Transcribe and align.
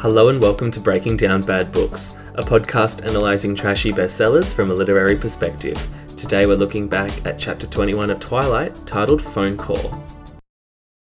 Hello 0.00 0.30
and 0.30 0.40
welcome 0.40 0.70
to 0.70 0.80
Breaking 0.80 1.14
Down 1.14 1.42
Bad 1.42 1.72
Books, 1.72 2.16
a 2.34 2.40
podcast 2.40 3.04
analysing 3.04 3.54
trashy 3.54 3.92
bestsellers 3.92 4.54
from 4.54 4.70
a 4.70 4.74
literary 4.74 5.14
perspective. 5.14 5.76
Today 6.16 6.46
we're 6.46 6.56
looking 6.56 6.88
back 6.88 7.26
at 7.26 7.38
chapter 7.38 7.66
21 7.66 8.10
of 8.10 8.18
Twilight, 8.18 8.74
titled 8.86 9.20
Phone 9.20 9.58
Call. 9.58 10.02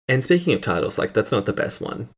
And 0.07 0.23
speaking 0.23 0.53
of 0.53 0.61
titles, 0.61 0.99
like, 0.99 1.11
that's 1.11 1.31
not 1.31 1.47
the 1.47 1.53
best 1.53 1.81
one. 1.81 2.09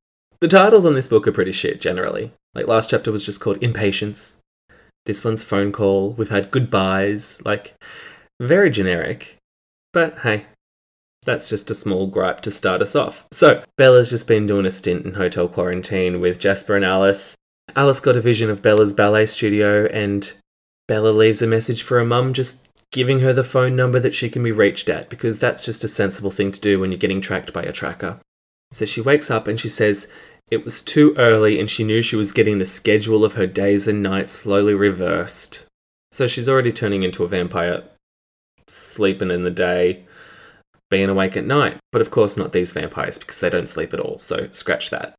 The 0.41 0.49
titles 0.49 0.83
on 0.85 0.95
this 0.95 1.07
book 1.07 1.25
are 1.25 1.31
pretty 1.31 1.53
shit 1.53 1.79
generally. 1.79 2.33
Like, 2.53 2.67
last 2.67 2.89
chapter 2.89 3.09
was 3.09 3.25
just 3.25 3.39
called 3.39 3.63
Impatience. 3.63 4.41
This 5.05 5.23
one's 5.23 5.43
Phone 5.43 5.71
Call. 5.71 6.11
We've 6.11 6.27
had 6.27 6.51
Goodbyes. 6.51 7.41
Like, 7.45 7.75
very 8.41 8.69
generic. 8.69 9.37
But 9.93 10.19
hey, 10.23 10.47
that's 11.25 11.49
just 11.49 11.69
a 11.69 11.75
small 11.75 12.07
gripe 12.07 12.41
to 12.41 12.51
start 12.51 12.81
us 12.81 12.95
off. 12.95 13.25
So, 13.31 13.63
Bella's 13.77 14.09
just 14.09 14.27
been 14.27 14.47
doing 14.47 14.65
a 14.65 14.69
stint 14.69 15.05
in 15.05 15.15
hotel 15.15 15.47
quarantine 15.47 16.21
with 16.21 16.39
Jasper 16.39 16.75
and 16.75 16.85
Alice. 16.85 17.35
Alice 17.75 17.99
got 17.99 18.15
a 18.15 18.21
vision 18.21 18.49
of 18.49 18.61
Bella's 18.61 18.93
ballet 18.93 19.25
studio, 19.25 19.87
and 19.87 20.31
Bella 20.87 21.09
leaves 21.09 21.41
a 21.41 21.47
message 21.47 21.83
for 21.83 21.97
her 21.97 22.05
mum 22.05 22.33
just 22.33 22.69
giving 22.91 23.19
her 23.19 23.33
the 23.33 23.43
phone 23.43 23.75
number 23.75 23.99
that 23.99 24.15
she 24.15 24.29
can 24.29 24.43
be 24.43 24.51
reached 24.51 24.87
at, 24.87 25.09
because 25.09 25.39
that's 25.39 25.65
just 25.65 25.83
a 25.83 25.87
sensible 25.87 26.31
thing 26.31 26.51
to 26.51 26.61
do 26.61 26.79
when 26.79 26.91
you're 26.91 26.97
getting 26.97 27.19
tracked 27.19 27.51
by 27.51 27.63
a 27.63 27.73
tracker. 27.73 28.19
So 28.71 28.85
she 28.85 29.01
wakes 29.01 29.29
up 29.29 29.47
and 29.47 29.59
she 29.59 29.67
says 29.67 30.07
it 30.51 30.63
was 30.63 30.83
too 30.83 31.15
early 31.17 31.59
and 31.59 31.69
she 31.69 31.83
knew 31.83 32.01
she 32.01 32.15
was 32.15 32.31
getting 32.31 32.57
the 32.57 32.65
schedule 32.65 33.25
of 33.25 33.33
her 33.33 33.47
days 33.47 33.87
and 33.87 34.03
nights 34.03 34.33
slowly 34.33 34.73
reversed. 34.73 35.65
So 36.11 36.27
she's 36.27 36.47
already 36.47 36.71
turning 36.71 37.03
into 37.03 37.23
a 37.23 37.27
vampire, 37.27 37.83
sleeping 38.67 39.31
in 39.31 39.43
the 39.43 39.51
day, 39.51 40.05
being 40.95 41.09
awake 41.09 41.35
at 41.35 41.43
night. 41.43 41.77
But 41.91 41.99
of 41.99 42.09
course, 42.09 42.37
not 42.37 42.53
these 42.53 42.71
vampires 42.71 43.17
because 43.17 43.41
they 43.41 43.49
don't 43.49 43.67
sleep 43.67 43.93
at 43.93 43.99
all, 43.99 44.17
so 44.17 44.47
scratch 44.51 44.89
that. 44.91 45.13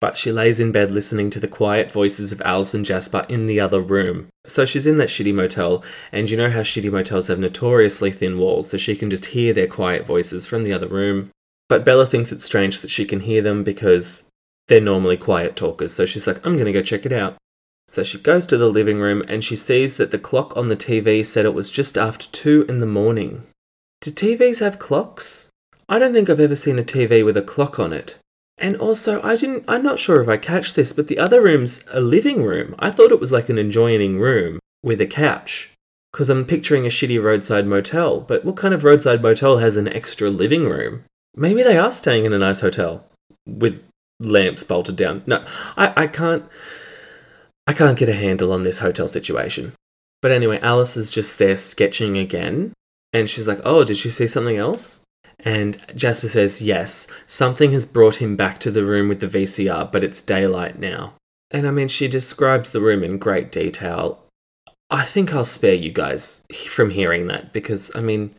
But 0.00 0.16
she 0.16 0.30
lays 0.30 0.60
in 0.60 0.70
bed 0.70 0.92
listening 0.92 1.28
to 1.30 1.40
the 1.40 1.48
quiet 1.48 1.90
voices 1.90 2.30
of 2.30 2.40
Alice 2.44 2.72
and 2.72 2.86
Jasper 2.86 3.26
in 3.28 3.46
the 3.46 3.58
other 3.58 3.80
room. 3.80 4.28
So 4.44 4.64
she's 4.64 4.86
in 4.86 4.98
that 4.98 5.08
shitty 5.08 5.34
motel, 5.34 5.82
and 6.12 6.30
you 6.30 6.36
know 6.36 6.50
how 6.50 6.60
shitty 6.60 6.92
motels 6.92 7.26
have 7.26 7.40
notoriously 7.40 8.12
thin 8.12 8.38
walls, 8.38 8.70
so 8.70 8.76
she 8.76 8.94
can 8.94 9.10
just 9.10 9.26
hear 9.26 9.52
their 9.52 9.66
quiet 9.66 10.06
voices 10.06 10.46
from 10.46 10.62
the 10.62 10.72
other 10.72 10.86
room. 10.86 11.30
But 11.68 11.84
Bella 11.84 12.06
thinks 12.06 12.30
it's 12.30 12.44
strange 12.44 12.78
that 12.78 12.90
she 12.90 13.04
can 13.04 13.20
hear 13.20 13.42
them 13.42 13.64
because 13.64 14.28
they're 14.68 14.80
normally 14.80 15.16
quiet 15.16 15.56
talkers, 15.56 15.92
so 15.92 16.06
she's 16.06 16.28
like, 16.28 16.46
I'm 16.46 16.56
gonna 16.56 16.72
go 16.72 16.82
check 16.82 17.04
it 17.04 17.12
out. 17.12 17.36
So 17.88 18.04
she 18.04 18.18
goes 18.18 18.46
to 18.46 18.56
the 18.56 18.70
living 18.70 19.00
room 19.00 19.24
and 19.26 19.42
she 19.42 19.56
sees 19.56 19.96
that 19.96 20.12
the 20.12 20.18
clock 20.18 20.56
on 20.56 20.68
the 20.68 20.76
TV 20.76 21.26
said 21.26 21.44
it 21.44 21.54
was 21.54 21.72
just 21.72 21.98
after 21.98 22.28
two 22.30 22.64
in 22.68 22.78
the 22.78 22.86
morning. 22.86 23.48
Do 24.02 24.10
TVs 24.10 24.58
have 24.58 24.80
clocks? 24.80 25.48
I 25.88 26.00
don't 26.00 26.12
think 26.12 26.28
I've 26.28 26.40
ever 26.40 26.56
seen 26.56 26.76
a 26.76 26.82
TV 26.82 27.24
with 27.24 27.36
a 27.36 27.42
clock 27.42 27.78
on 27.78 27.92
it. 27.92 28.18
And 28.58 28.76
also, 28.76 29.22
I 29.22 29.36
didn't, 29.36 29.64
I'm 29.68 29.84
not 29.84 30.00
sure 30.00 30.20
if 30.20 30.28
I 30.28 30.38
catch 30.38 30.74
this, 30.74 30.92
but 30.92 31.06
the 31.06 31.20
other 31.20 31.40
room's 31.40 31.84
a 31.88 32.00
living 32.00 32.42
room. 32.42 32.74
I 32.80 32.90
thought 32.90 33.12
it 33.12 33.20
was 33.20 33.30
like 33.30 33.48
an 33.48 33.58
adjoining 33.58 34.18
room 34.18 34.58
with 34.82 35.00
a 35.00 35.06
couch. 35.06 35.70
Because 36.12 36.28
I'm 36.28 36.44
picturing 36.44 36.84
a 36.84 36.88
shitty 36.88 37.22
roadside 37.22 37.68
motel, 37.68 38.20
but 38.20 38.44
what 38.44 38.56
kind 38.56 38.74
of 38.74 38.82
roadside 38.82 39.22
motel 39.22 39.58
has 39.58 39.76
an 39.76 39.86
extra 39.86 40.30
living 40.30 40.64
room? 40.64 41.04
Maybe 41.36 41.62
they 41.62 41.78
are 41.78 41.92
staying 41.92 42.24
in 42.24 42.32
a 42.32 42.38
nice 42.38 42.60
hotel 42.60 43.06
with 43.46 43.84
lamps 44.18 44.64
bolted 44.64 44.96
down. 44.96 45.22
No, 45.26 45.46
I, 45.76 45.92
I 45.96 46.06
can't. 46.08 46.44
I 47.68 47.72
can't 47.72 47.96
get 47.96 48.08
a 48.08 48.14
handle 48.14 48.52
on 48.52 48.64
this 48.64 48.80
hotel 48.80 49.06
situation. 49.06 49.74
But 50.20 50.32
anyway, 50.32 50.58
Alice 50.60 50.96
is 50.96 51.12
just 51.12 51.38
there 51.38 51.54
sketching 51.54 52.18
again, 52.18 52.72
and 53.12 53.28
she's 53.28 53.48
like, 53.48 53.60
"Oh, 53.64 53.84
did 53.84 54.04
you 54.04 54.10
see 54.10 54.26
something 54.26 54.56
else?" 54.56 55.00
And 55.40 55.80
Jasper 55.94 56.28
says, 56.28 56.62
"Yes, 56.62 57.06
something 57.26 57.72
has 57.72 57.86
brought 57.86 58.16
him 58.16 58.36
back 58.36 58.58
to 58.60 58.70
the 58.70 58.84
room 58.84 59.08
with 59.08 59.20
the 59.20 59.28
VCR, 59.28 59.90
but 59.90 60.04
it's 60.04 60.22
daylight 60.22 60.78
now." 60.78 61.14
And 61.50 61.66
I 61.66 61.70
mean, 61.70 61.88
she 61.88 62.08
describes 62.08 62.70
the 62.70 62.80
room 62.80 63.02
in 63.04 63.18
great 63.18 63.52
detail. 63.52 64.24
I 64.90 65.04
think 65.04 65.34
I'll 65.34 65.44
spare 65.44 65.74
you 65.74 65.90
guys 65.90 66.44
from 66.68 66.90
hearing 66.90 67.26
that 67.26 67.52
because 67.52 67.90
I 67.94 68.00
mean, 68.00 68.34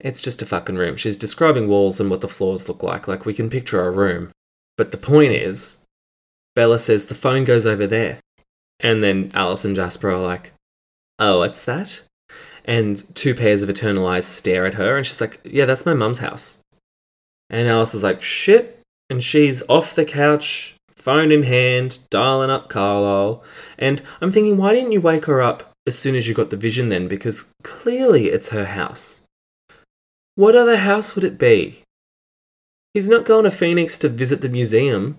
it's 0.00 0.22
just 0.22 0.42
a 0.42 0.46
fucking 0.46 0.76
room. 0.76 0.96
She's 0.96 1.18
describing 1.18 1.68
walls 1.68 2.00
and 2.00 2.10
what 2.10 2.20
the 2.20 2.28
floors 2.28 2.68
look 2.68 2.82
like. 2.82 3.08
Like 3.08 3.24
we 3.24 3.34
can 3.34 3.50
picture 3.50 3.84
a 3.84 3.90
room. 3.90 4.30
But 4.76 4.90
the 4.90 4.98
point 4.98 5.32
is, 5.32 5.84
Bella 6.54 6.78
says 6.78 7.06
the 7.06 7.14
phone 7.14 7.44
goes 7.44 7.66
over 7.66 7.86
there. 7.86 8.20
And 8.80 9.02
then 9.02 9.30
Alice 9.34 9.64
and 9.64 9.74
Jasper 9.74 10.10
are 10.10 10.18
like, 10.18 10.52
oh, 11.18 11.38
what's 11.38 11.64
that? 11.64 12.02
And 12.66 13.02
two 13.14 13.34
pairs 13.34 13.62
of 13.62 13.70
eternal 13.70 14.06
eyes 14.06 14.26
stare 14.26 14.66
at 14.66 14.74
her, 14.74 14.96
and 14.96 15.06
she's 15.06 15.20
like, 15.20 15.40
yeah, 15.44 15.66
that's 15.66 15.86
my 15.86 15.94
mum's 15.94 16.18
house. 16.18 16.58
And 17.48 17.68
Alice 17.68 17.94
is 17.94 18.02
like, 18.02 18.22
shit. 18.22 18.80
And 19.08 19.22
she's 19.22 19.62
off 19.68 19.94
the 19.94 20.04
couch, 20.04 20.74
phone 20.96 21.30
in 21.30 21.44
hand, 21.44 22.00
dialing 22.10 22.50
up 22.50 22.68
Carlisle. 22.68 23.44
And 23.78 24.02
I'm 24.20 24.32
thinking, 24.32 24.56
why 24.56 24.74
didn't 24.74 24.90
you 24.90 25.00
wake 25.00 25.26
her 25.26 25.40
up 25.40 25.72
as 25.86 25.96
soon 25.96 26.16
as 26.16 26.26
you 26.26 26.34
got 26.34 26.50
the 26.50 26.56
vision 26.56 26.88
then? 26.88 27.06
Because 27.06 27.52
clearly 27.62 28.26
it's 28.30 28.48
her 28.48 28.64
house. 28.64 29.22
What 30.34 30.56
other 30.56 30.78
house 30.78 31.14
would 31.14 31.22
it 31.22 31.38
be? 31.38 31.82
He's 32.92 33.08
not 33.08 33.24
going 33.24 33.44
to 33.44 33.52
Phoenix 33.52 33.96
to 33.98 34.08
visit 34.08 34.40
the 34.40 34.48
museum. 34.48 35.18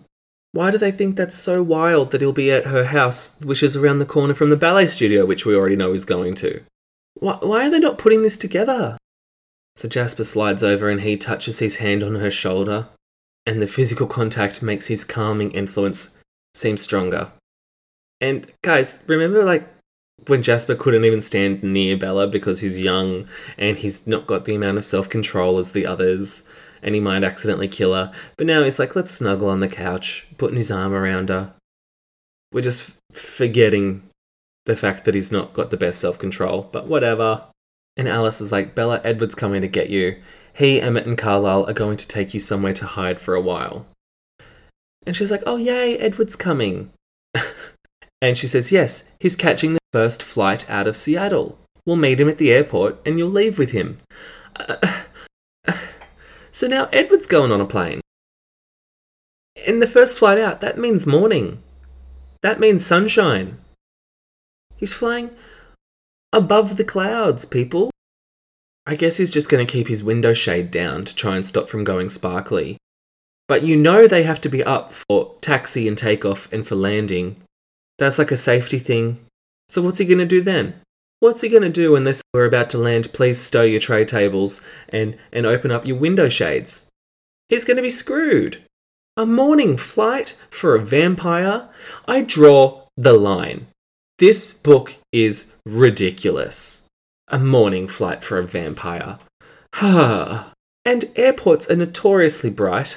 Why 0.52 0.70
do 0.70 0.78
they 0.78 0.92
think 0.92 1.16
that's 1.16 1.36
so 1.36 1.64
wild 1.64 2.12
that 2.12 2.20
he'll 2.20 2.34
be 2.34 2.52
at 2.52 2.66
her 2.66 2.86
house, 2.86 3.40
which 3.42 3.64
is 3.64 3.78
around 3.78 4.00
the 4.00 4.06
corner 4.06 4.34
from 4.34 4.50
the 4.50 4.58
ballet 4.58 4.88
studio, 4.88 5.26
which 5.26 5.46
we 5.46 5.56
already 5.56 5.78
know 5.78 5.94
he's 5.94 6.04
going 6.04 6.36
to? 6.36 6.62
Why, 7.20 7.38
why 7.42 7.68
are 7.68 7.70
they 7.70 7.80
not 7.80 7.98
putting 7.98 8.22
this 8.24 8.38
together? 8.38 8.98
So 9.76 9.88
Jasper 9.88 10.24
slides 10.24 10.64
over 10.64 10.90
and 10.90 11.02
he 11.02 11.18
touches 11.18 11.60
his 11.60 11.78
hand 11.78 12.04
on 12.04 12.16
her 12.16 12.32
shoulder, 12.32 12.88
and 13.46 13.62
the 13.62 13.68
physical 13.68 14.08
contact 14.08 14.62
makes 14.62 14.88
his 14.88 15.04
calming 15.04 15.52
influence 15.52 16.18
seem 16.56 16.78
stronger. 16.78 17.32
And 18.20 18.52
guys, 18.64 19.04
remember 19.08 19.44
like 19.44 19.68
when 20.26 20.42
Jasper 20.42 20.76
couldn't 20.76 21.06
even 21.06 21.22
stand 21.22 21.62
near 21.62 21.96
Bella 21.96 22.26
because 22.26 22.62
he's 22.62 22.80
young 22.80 23.28
and 23.58 23.78
he's 23.78 24.08
not 24.08 24.26
got 24.26 24.46
the 24.46 24.56
amount 24.56 24.80
of 24.80 24.86
self 24.86 25.08
control 25.10 25.60
as 25.60 25.72
the 25.72 25.86
others, 25.86 26.48
and 26.82 26.96
he 26.96 27.02
might 27.02 27.24
accidentally 27.24 27.68
kill 27.68 27.94
her. 27.94 28.12
But 28.36 28.48
now 28.48 28.64
he's 28.64 28.80
like, 28.80 28.96
let's 28.96 29.12
snuggle 29.12 29.50
on 29.50 29.60
the 29.60 29.68
couch, 29.68 30.28
putting 30.38 30.58
his 30.58 30.72
arm 30.72 30.94
around 30.94 31.30
her. 31.30 31.54
We're 32.52 32.62
just 32.62 32.92
forgetting 33.12 34.07
the 34.68 34.76
fact 34.76 35.06
that 35.06 35.16
he's 35.16 35.32
not 35.32 35.54
got 35.54 35.72
the 35.72 35.78
best 35.78 36.00
self 36.00 36.20
control, 36.20 36.70
but 36.72 36.88
whatever. 36.88 37.46
And 37.98 38.08
Alice 38.08 38.40
is 38.40 38.52
like, 38.52 38.76
Bella, 38.76 39.02
Edward's 39.04 39.34
coming 39.34 39.62
to 39.62 39.68
get 39.68 39.90
you. 39.90 40.22
He, 40.54 40.80
Emmett, 40.80 41.08
and 41.08 41.18
Carlisle 41.18 41.68
are 41.68 41.74
going 41.74 41.98
to 41.98 42.08
take 42.08 42.34
you 42.34 42.40
somewhere 42.40 42.74
to 42.74 42.86
hide 42.86 43.20
for 43.20 43.34
a 43.34 43.42
while. 43.42 43.88
And 45.06 45.16
she's 45.16 45.32
like, 45.32 45.42
oh, 45.48 45.58
yay, 45.58 45.98
Edward's 45.98 46.36
coming. 46.36 46.92
and 48.22 48.38
she 48.38 48.48
says, 48.48 48.72
yes, 48.72 49.12
he's 49.20 49.36
catching 49.36 49.74
the 49.74 49.80
first 49.92 50.22
flight 50.22 50.70
out 50.70 50.88
of 50.88 50.98
Seattle. 50.98 51.58
We'll 51.86 51.96
meet 51.96 52.20
him 52.20 52.30
at 52.30 52.38
the 52.38 52.52
airport 52.52 53.00
and 53.06 53.18
you'll 53.18 53.30
leave 53.30 53.58
with 53.58 53.72
him. 53.72 54.00
So 56.58 56.66
now 56.66 56.90
Edward's 56.92 57.28
going 57.28 57.52
on 57.52 57.62
a 57.62 57.68
plane. 57.68 58.02
In 59.68 59.80
the 59.80 59.86
first 59.86 60.18
flight 60.18 60.40
out, 60.40 60.60
that 60.62 60.76
means 60.76 61.06
morning. 61.06 61.62
That 62.42 62.60
means 62.60 62.84
sunshine. 62.84 63.60
He's 64.78 64.94
flying 64.94 65.32
above 66.32 66.78
the 66.78 66.84
clouds, 66.84 67.46
people. 67.46 67.92
I 68.86 68.96
guess 68.96 69.18
he's 69.18 69.34
just 69.34 69.50
going 69.50 69.66
to 69.66 69.72
keep 69.72 69.88
his 69.88 70.04
window 70.04 70.34
shade 70.34 70.72
down 70.72 71.04
to 71.06 71.16
try 71.16 71.36
and 71.36 71.46
stop 71.46 71.68
from 71.68 71.84
going 71.84 72.10
sparkly. 72.10 72.78
But 73.48 73.64
you 73.64 73.76
know 73.76 74.08
they 74.08 74.24
have 74.24 74.40
to 74.42 74.50
be 74.50 74.64
up 74.64 74.92
for 74.92 75.36
taxi 75.42 75.88
and 75.88 75.98
takeoff 75.98 76.52
and 76.54 76.66
for 76.66 76.76
landing. 76.76 77.38
That's 77.98 78.18
like 78.18 78.32
a 78.32 78.38
safety 78.38 78.80
thing. 78.80 79.20
So 79.68 79.82
what's 79.82 79.98
he 79.98 80.06
going 80.06 80.20
to 80.20 80.26
do 80.26 80.42
then? 80.42 80.76
What's 81.20 81.42
he 81.42 81.50
going 81.50 81.64
to 81.64 81.70
do 81.70 81.94
when 81.94 82.04
they 82.04 82.14
say 82.14 82.22
we're 82.34 82.46
about 82.46 82.70
to 82.72 82.78
land? 82.78 83.12
Please 83.12 83.40
stow 83.40 83.64
your 83.64 83.80
tray 83.80 84.06
tables 84.06 84.62
and, 84.90 85.18
and 85.34 85.46
open 85.46 85.72
up 85.72 85.86
your 85.86 85.98
window 85.98 86.30
shades. 86.30 86.88
He's 87.50 87.66
going 87.66 87.78
to 87.78 87.84
be 87.84 87.90
screwed. 87.90 88.62
A 89.16 89.26
morning 89.26 89.78
flight 89.78 90.36
for 90.50 90.76
a 90.76 90.82
vampire? 90.82 91.70
I 92.08 92.22
draw 92.22 92.86
the 92.96 93.14
line. 93.14 93.68
This 94.20 94.52
book 94.52 94.96
is 95.12 95.54
ridiculous. 95.64 96.88
A 97.28 97.38
morning 97.38 97.88
flight 97.88 98.24
for 98.24 98.40
a 98.40 98.48
vampire. 98.48 99.20
and 99.82 101.12
airports 101.16 101.70
are 101.70 101.76
notoriously 101.76 102.50
bright. 102.50 102.96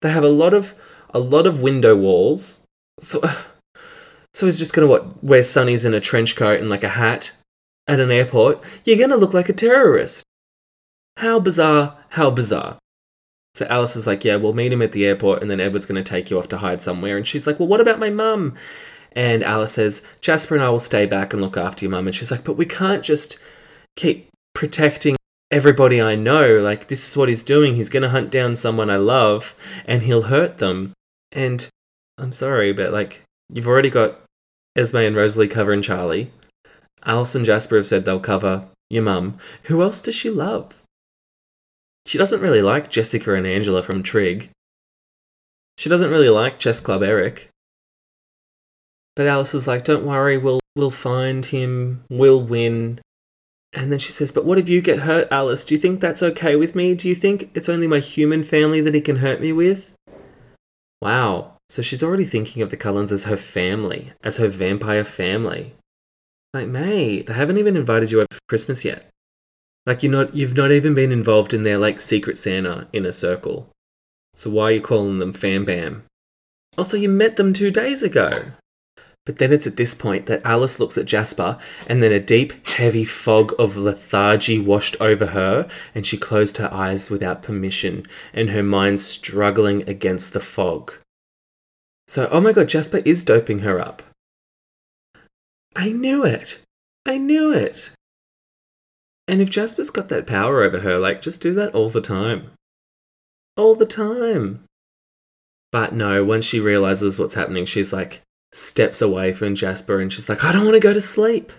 They 0.00 0.10
have 0.10 0.24
a 0.24 0.30
lot 0.30 0.54
of 0.54 0.74
a 1.10 1.18
lot 1.18 1.46
of 1.46 1.60
window 1.60 1.94
walls. 1.94 2.64
So 2.98 3.20
so 4.32 4.46
he's 4.46 4.58
just 4.58 4.72
gonna 4.72 4.86
what 4.86 5.22
wear 5.22 5.42
sunnies 5.42 5.84
in 5.84 5.92
a 5.92 6.00
trench 6.00 6.34
coat 6.34 6.60
and 6.60 6.70
like 6.70 6.84
a 6.84 6.88
hat 6.88 7.32
at 7.86 8.00
an 8.00 8.10
airport. 8.10 8.62
You're 8.86 8.98
gonna 8.98 9.18
look 9.18 9.34
like 9.34 9.50
a 9.50 9.52
terrorist. 9.52 10.24
How 11.18 11.40
bizarre, 11.40 11.98
how 12.10 12.30
bizarre. 12.30 12.78
So 13.54 13.66
Alice 13.66 13.96
is 13.96 14.06
like, 14.06 14.24
Yeah, 14.24 14.36
we'll 14.36 14.54
meet 14.54 14.72
him 14.72 14.80
at 14.80 14.92
the 14.92 15.04
airport 15.04 15.42
and 15.42 15.50
then 15.50 15.60
Edward's 15.60 15.84
gonna 15.84 16.02
take 16.02 16.30
you 16.30 16.38
off 16.38 16.48
to 16.48 16.58
hide 16.58 16.80
somewhere. 16.80 17.18
And 17.18 17.26
she's 17.26 17.46
like, 17.46 17.58
Well, 17.58 17.68
what 17.68 17.82
about 17.82 17.98
my 17.98 18.08
mum? 18.08 18.54
And 19.18 19.42
Alice 19.42 19.72
says, 19.72 20.04
Jasper 20.20 20.54
and 20.54 20.62
I 20.62 20.68
will 20.68 20.78
stay 20.78 21.04
back 21.04 21.32
and 21.32 21.42
look 21.42 21.56
after 21.56 21.84
your 21.84 21.90
mum. 21.90 22.06
And 22.06 22.14
she's 22.14 22.30
like, 22.30 22.44
But 22.44 22.56
we 22.56 22.64
can't 22.64 23.02
just 23.02 23.36
keep 23.96 24.28
protecting 24.54 25.16
everybody 25.50 26.00
I 26.00 26.14
know. 26.14 26.58
Like, 26.58 26.86
this 26.86 27.08
is 27.08 27.16
what 27.16 27.28
he's 27.28 27.42
doing. 27.42 27.74
He's 27.74 27.88
going 27.88 28.04
to 28.04 28.10
hunt 28.10 28.30
down 28.30 28.54
someone 28.54 28.88
I 28.88 28.94
love 28.94 29.56
and 29.84 30.04
he'll 30.04 30.30
hurt 30.30 30.58
them. 30.58 30.92
And 31.32 31.68
I'm 32.16 32.30
sorry, 32.30 32.72
but 32.72 32.92
like, 32.92 33.24
you've 33.52 33.66
already 33.66 33.90
got 33.90 34.20
Esme 34.76 34.98
and 34.98 35.16
Rosalie 35.16 35.48
covering 35.48 35.82
Charlie. 35.82 36.30
Alice 37.04 37.34
and 37.34 37.44
Jasper 37.44 37.74
have 37.74 37.88
said 37.88 38.04
they'll 38.04 38.20
cover 38.20 38.66
your 38.88 39.02
mum. 39.02 39.36
Who 39.64 39.82
else 39.82 40.00
does 40.00 40.14
she 40.14 40.30
love? 40.30 40.84
She 42.06 42.18
doesn't 42.18 42.40
really 42.40 42.62
like 42.62 42.88
Jessica 42.88 43.34
and 43.34 43.48
Angela 43.48 43.82
from 43.82 44.04
Trig. 44.04 44.50
She 45.76 45.88
doesn't 45.88 46.10
really 46.10 46.28
like 46.28 46.60
Chess 46.60 46.78
Club 46.78 47.02
Eric. 47.02 47.50
But 49.18 49.26
Alice 49.26 49.52
is 49.52 49.66
like, 49.66 49.82
don't 49.82 50.06
worry, 50.06 50.38
we'll 50.38 50.60
we'll 50.76 50.92
find 50.92 51.44
him, 51.44 52.04
we'll 52.08 52.40
win. 52.40 53.00
And 53.72 53.90
then 53.90 53.98
she 53.98 54.12
says, 54.12 54.30
But 54.30 54.44
what 54.44 54.58
if 54.58 54.68
you 54.68 54.80
get 54.80 55.00
hurt, 55.00 55.26
Alice? 55.32 55.64
Do 55.64 55.74
you 55.74 55.80
think 55.80 55.98
that's 55.98 56.22
okay 56.22 56.54
with 56.54 56.76
me? 56.76 56.94
Do 56.94 57.08
you 57.08 57.16
think 57.16 57.50
it's 57.52 57.68
only 57.68 57.88
my 57.88 57.98
human 57.98 58.44
family 58.44 58.80
that 58.80 58.94
he 58.94 59.00
can 59.00 59.16
hurt 59.16 59.40
me 59.40 59.50
with? 59.50 59.92
Wow. 61.02 61.56
So 61.68 61.82
she's 61.82 62.00
already 62.00 62.24
thinking 62.24 62.62
of 62.62 62.70
the 62.70 62.76
Cullens 62.76 63.10
as 63.10 63.24
her 63.24 63.36
family, 63.36 64.12
as 64.22 64.36
her 64.36 64.46
vampire 64.46 65.04
family. 65.04 65.74
Like, 66.54 66.68
mate, 66.68 67.26
they 67.26 67.34
haven't 67.34 67.58
even 67.58 67.76
invited 67.76 68.12
you 68.12 68.18
over 68.18 68.28
for 68.30 68.40
Christmas 68.48 68.84
yet. 68.84 69.10
Like 69.84 70.04
you're 70.04 70.12
not 70.12 70.36
you've 70.36 70.56
not 70.56 70.70
even 70.70 70.94
been 70.94 71.10
involved 71.10 71.52
in 71.52 71.64
their 71.64 71.78
like 71.78 72.00
secret 72.00 72.36
Santa 72.36 72.86
inner 72.92 73.10
circle. 73.10 73.68
So 74.36 74.48
why 74.48 74.64
are 74.66 74.72
you 74.74 74.80
calling 74.80 75.18
them 75.18 75.32
fam 75.32 75.64
bam? 75.64 76.04
Also, 76.76 76.96
you 76.96 77.08
met 77.08 77.34
them 77.34 77.52
two 77.52 77.72
days 77.72 78.04
ago. 78.04 78.52
But 79.28 79.36
then 79.36 79.52
it's 79.52 79.66
at 79.66 79.76
this 79.76 79.94
point 79.94 80.24
that 80.24 80.40
Alice 80.42 80.80
looks 80.80 80.96
at 80.96 81.04
Jasper, 81.04 81.58
and 81.86 82.02
then 82.02 82.12
a 82.12 82.18
deep, 82.18 82.66
heavy 82.66 83.04
fog 83.04 83.52
of 83.58 83.76
lethargy 83.76 84.58
washed 84.58 84.96
over 85.02 85.26
her, 85.26 85.68
and 85.94 86.06
she 86.06 86.16
closed 86.16 86.56
her 86.56 86.72
eyes 86.72 87.10
without 87.10 87.42
permission, 87.42 88.06
and 88.32 88.48
her 88.48 88.62
mind 88.62 89.00
struggling 89.00 89.86
against 89.86 90.32
the 90.32 90.40
fog. 90.40 90.94
So, 92.06 92.26
oh 92.32 92.40
my 92.40 92.54
god, 92.54 92.70
Jasper 92.70 93.02
is 93.04 93.22
doping 93.22 93.58
her 93.58 93.78
up. 93.78 94.02
I 95.76 95.90
knew 95.90 96.24
it. 96.24 96.62
I 97.04 97.18
knew 97.18 97.52
it. 97.52 97.90
And 99.26 99.42
if 99.42 99.50
Jasper's 99.50 99.90
got 99.90 100.08
that 100.08 100.26
power 100.26 100.62
over 100.62 100.80
her, 100.80 100.98
like, 100.98 101.20
just 101.20 101.42
do 101.42 101.52
that 101.52 101.74
all 101.74 101.90
the 101.90 102.00
time. 102.00 102.52
All 103.58 103.74
the 103.74 103.84
time. 103.84 104.64
But 105.70 105.92
no, 105.92 106.24
once 106.24 106.46
she 106.46 106.60
realizes 106.60 107.18
what's 107.18 107.34
happening, 107.34 107.66
she's 107.66 107.92
like, 107.92 108.22
steps 108.52 109.00
away 109.02 109.32
from 109.32 109.54
Jasper 109.54 110.00
and 110.00 110.12
she's 110.12 110.28
like, 110.28 110.44
I 110.44 110.52
don't 110.52 110.64
want 110.64 110.74
to 110.74 110.80
go 110.80 110.92
to 110.92 111.00
sleep. 111.00 111.52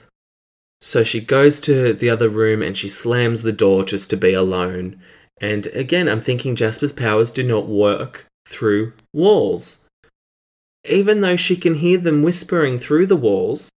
So 0.81 1.03
she 1.03 1.19
goes 1.19 1.59
to 1.61 1.93
the 1.93 2.09
other 2.09 2.29
room 2.29 2.61
and 2.61 2.75
she 2.75 2.87
slams 2.87 3.41
the 3.41 3.51
door 3.51 3.83
just 3.83 4.09
to 4.11 4.17
be 4.17 4.33
alone. 4.33 4.99
And 5.41 5.67
again, 5.67 6.07
I'm 6.07 6.21
thinking 6.21 6.55
Jasper's 6.55 6.93
powers 6.93 7.31
do 7.31 7.43
not 7.43 7.67
work 7.67 8.25
through 8.47 8.93
walls. 9.13 9.85
Even 10.89 11.21
though 11.21 11.35
she 11.35 11.55
can 11.55 11.75
hear 11.75 11.97
them 11.97 12.23
whispering 12.23 12.77
through 12.77 13.07
the 13.07 13.17
walls, 13.17 13.69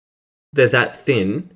they're 0.52 0.68
that 0.68 1.00
thin, 1.00 1.50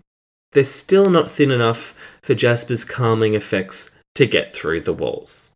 they're 0.52 0.64
still 0.64 1.10
not 1.10 1.30
thin 1.30 1.50
enough 1.50 1.94
for 2.22 2.34
Jasper's 2.34 2.84
calming 2.84 3.34
effects 3.34 3.90
to 4.14 4.26
get 4.26 4.54
through 4.54 4.80
the 4.80 4.92
walls. 4.92 5.52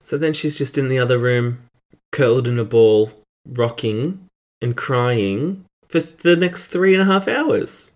So 0.00 0.18
then 0.18 0.32
she's 0.32 0.58
just 0.58 0.76
in 0.76 0.88
the 0.88 0.98
other 0.98 1.18
room, 1.18 1.62
curled 2.10 2.48
in 2.48 2.58
a 2.58 2.64
ball, 2.64 3.12
rocking, 3.46 4.26
and 4.62 4.76
crying 4.76 5.64
for 5.88 6.00
the 6.00 6.36
next 6.36 6.66
three 6.66 6.92
and 6.94 7.02
a 7.02 7.06
half 7.06 7.28
hours. 7.28 7.92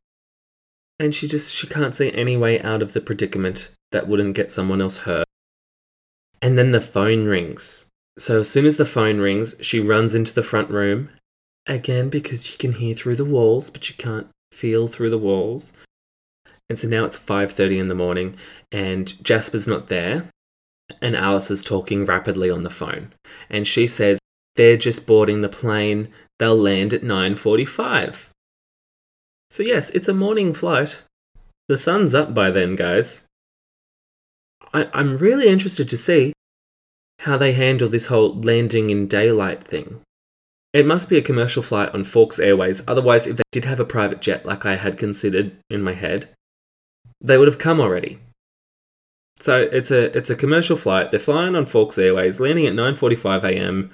And 0.99 1.15
she 1.15 1.27
just 1.27 1.53
she 1.53 1.67
can't 1.67 1.95
see 1.95 2.13
any 2.13 2.37
way 2.37 2.61
out 2.61 2.83
of 2.83 2.93
the 2.93 3.01
predicament 3.01 3.69
that 3.93 4.09
wouldn't 4.09 4.35
get 4.35 4.51
someone 4.51 4.81
else 4.81 4.99
hurt. 4.99 5.27
And 6.43 6.59
then 6.59 6.73
the 6.73 6.81
phone 6.81 7.27
rings. 7.27 7.87
So 8.19 8.41
as 8.41 8.49
soon 8.49 8.65
as 8.65 8.77
the 8.77 8.87
phone 8.87 9.19
rings, 9.19 9.57
she 9.61 9.81
runs 9.81 10.15
into 10.15 10.33
the 10.33 10.43
front 10.43 10.71
room. 10.71 11.11
Again, 11.67 12.09
because 12.09 12.51
you 12.51 12.59
can 12.59 12.73
hear 12.73 12.95
through 12.95 13.17
the 13.17 13.25
walls, 13.25 13.71
but 13.71 13.89
you 13.89 13.97
can't 13.97 14.29
feel 14.53 14.89
through 14.89 15.11
the 15.11 15.19
walls. 15.19 15.73
And 16.69 16.79
so 16.79 16.89
now 16.89 17.05
it's 17.05 17.19
5:30 17.19 17.79
in 17.79 17.89
the 17.89 17.95
morning 17.95 18.37
and 18.73 19.23
Jasper's 19.23 19.69
not 19.69 19.89
there 19.89 20.31
and 21.01 21.17
Alice 21.17 21.51
is 21.51 21.63
talking 21.63 22.05
rapidly 22.05 22.51
on 22.51 22.63
the 22.63 22.71
phone. 22.71 23.13
And 23.51 23.67
she 23.67 23.87
says 23.87 24.19
they're 24.57 24.77
just 24.77 25.07
boarding 25.07 25.43
the 25.43 25.49
plane. 25.49 26.09
They'll 26.39 26.57
land 26.57 26.93
at 26.93 27.03
9:45. 27.03 28.31
So 29.51 29.63
yes, 29.63 29.91
it's 29.91 30.09
a 30.09 30.15
morning 30.15 30.53
flight. 30.53 31.03
The 31.69 31.77
sun's 31.77 32.15
up 32.15 32.35
by 32.35 32.51
then, 32.51 32.77
guys. 32.77 33.25
I, 34.75 34.89
I'm 34.93 35.17
really 35.17 35.49
interested 35.49 35.89
to 35.91 35.97
see 35.97 36.33
how 37.21 37.37
they 37.37 37.53
handle 37.53 37.89
this 37.89 38.07
whole 38.07 38.35
landing 38.35 38.91
in 38.91 39.09
daylight 39.09 39.65
thing. 39.65 40.03
It 40.73 40.87
must 40.87 41.09
be 41.09 41.17
a 41.17 41.23
commercial 41.23 41.63
flight 41.63 41.95
on 41.95 42.05
Forks 42.05 42.39
Airways, 42.39 42.83
otherwise, 42.87 43.27
if 43.27 43.37
they 43.37 43.43
did 43.51 43.65
have 43.65 43.81
a 43.81 43.85
private 43.85 44.21
jet 44.21 44.45
like 44.45 44.67
I 44.67 44.77
had 44.77 44.99
considered 44.99 45.57
in 45.71 45.81
my 45.81 45.95
head, 45.95 46.29
they 47.21 47.39
would 47.39 47.49
have 47.49 47.59
come 47.59 47.81
already. 47.81 48.19
So 49.37 49.69
it's 49.73 49.91
a 49.91 50.17
it's 50.17 50.31
a 50.31 50.37
commercial 50.37 50.77
flight. 50.77 51.11
They're 51.11 51.21
flying 51.21 51.55
on 51.55 51.67
Forks 51.67 51.99
Airways, 51.99 52.41
landing 52.41 52.67
at 52.67 52.75
9:45 52.75 53.45
a.m 53.45 53.91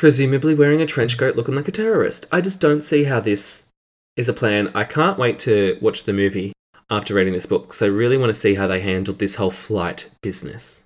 presumably 0.00 0.54
wearing 0.54 0.80
a 0.80 0.86
trench 0.86 1.18
coat 1.18 1.36
looking 1.36 1.54
like 1.54 1.68
a 1.68 1.70
terrorist. 1.70 2.24
I 2.32 2.40
just 2.40 2.58
don't 2.58 2.80
see 2.80 3.04
how 3.04 3.20
this 3.20 3.68
is 4.16 4.30
a 4.30 4.32
plan. 4.32 4.70
I 4.74 4.84
can't 4.84 5.18
wait 5.18 5.38
to 5.40 5.76
watch 5.82 6.04
the 6.04 6.14
movie 6.14 6.54
after 6.88 7.12
reading 7.12 7.34
this 7.34 7.44
book 7.44 7.64
because 7.64 7.82
I 7.82 7.86
really 7.88 8.16
want 8.16 8.30
to 8.30 8.40
see 8.40 8.54
how 8.54 8.66
they 8.66 8.80
handled 8.80 9.18
this 9.18 9.34
whole 9.34 9.50
flight 9.50 10.10
business. 10.22 10.84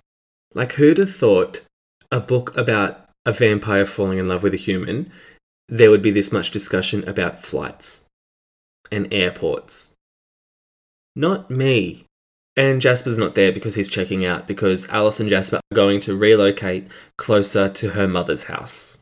Like, 0.53 0.73
who'd 0.73 0.97
have 0.97 1.15
thought 1.15 1.61
a 2.11 2.19
book 2.19 2.57
about 2.57 3.07
a 3.25 3.31
vampire 3.31 3.85
falling 3.85 4.17
in 4.17 4.27
love 4.27 4.43
with 4.43 4.53
a 4.53 4.57
human, 4.57 5.09
there 5.69 5.91
would 5.91 6.01
be 6.01 6.11
this 6.11 6.33
much 6.33 6.51
discussion 6.51 7.07
about 7.07 7.41
flights 7.41 8.07
and 8.91 9.07
airports? 9.13 9.93
Not 11.15 11.49
me. 11.49 12.03
And 12.57 12.81
Jasper's 12.81 13.17
not 13.17 13.35
there 13.35 13.53
because 13.53 13.75
he's 13.75 13.89
checking 13.89 14.25
out 14.25 14.45
because 14.45 14.89
Alice 14.89 15.21
and 15.21 15.29
Jasper 15.29 15.55
are 15.55 15.75
going 15.75 16.01
to 16.01 16.17
relocate 16.17 16.89
closer 17.17 17.69
to 17.69 17.91
her 17.91 18.09
mother's 18.09 18.43
house. 18.43 18.97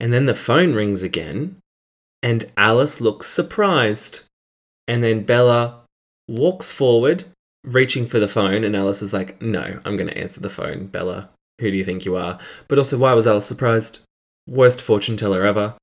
And 0.00 0.12
then 0.12 0.26
the 0.26 0.34
phone 0.34 0.74
rings 0.74 1.02
again, 1.02 1.56
and 2.22 2.50
Alice 2.56 3.00
looks 3.00 3.26
surprised. 3.26 4.20
And 4.86 5.02
then 5.02 5.24
Bella 5.24 5.82
walks 6.28 6.70
forward, 6.70 7.24
reaching 7.64 8.06
for 8.06 8.18
the 8.18 8.28
phone, 8.28 8.64
and 8.64 8.76
Alice 8.76 9.02
is 9.02 9.12
like, 9.12 9.40
No, 9.40 9.80
I'm 9.84 9.96
going 9.96 10.08
to 10.08 10.18
answer 10.18 10.40
the 10.40 10.50
phone, 10.50 10.86
Bella. 10.86 11.30
Who 11.60 11.70
do 11.70 11.76
you 11.76 11.84
think 11.84 12.04
you 12.04 12.16
are? 12.16 12.38
But 12.68 12.78
also, 12.78 12.98
why 12.98 13.14
was 13.14 13.26
Alice 13.26 13.46
surprised? 13.46 14.00
Worst 14.46 14.82
fortune 14.82 15.16
teller 15.16 15.44
ever. 15.44 15.74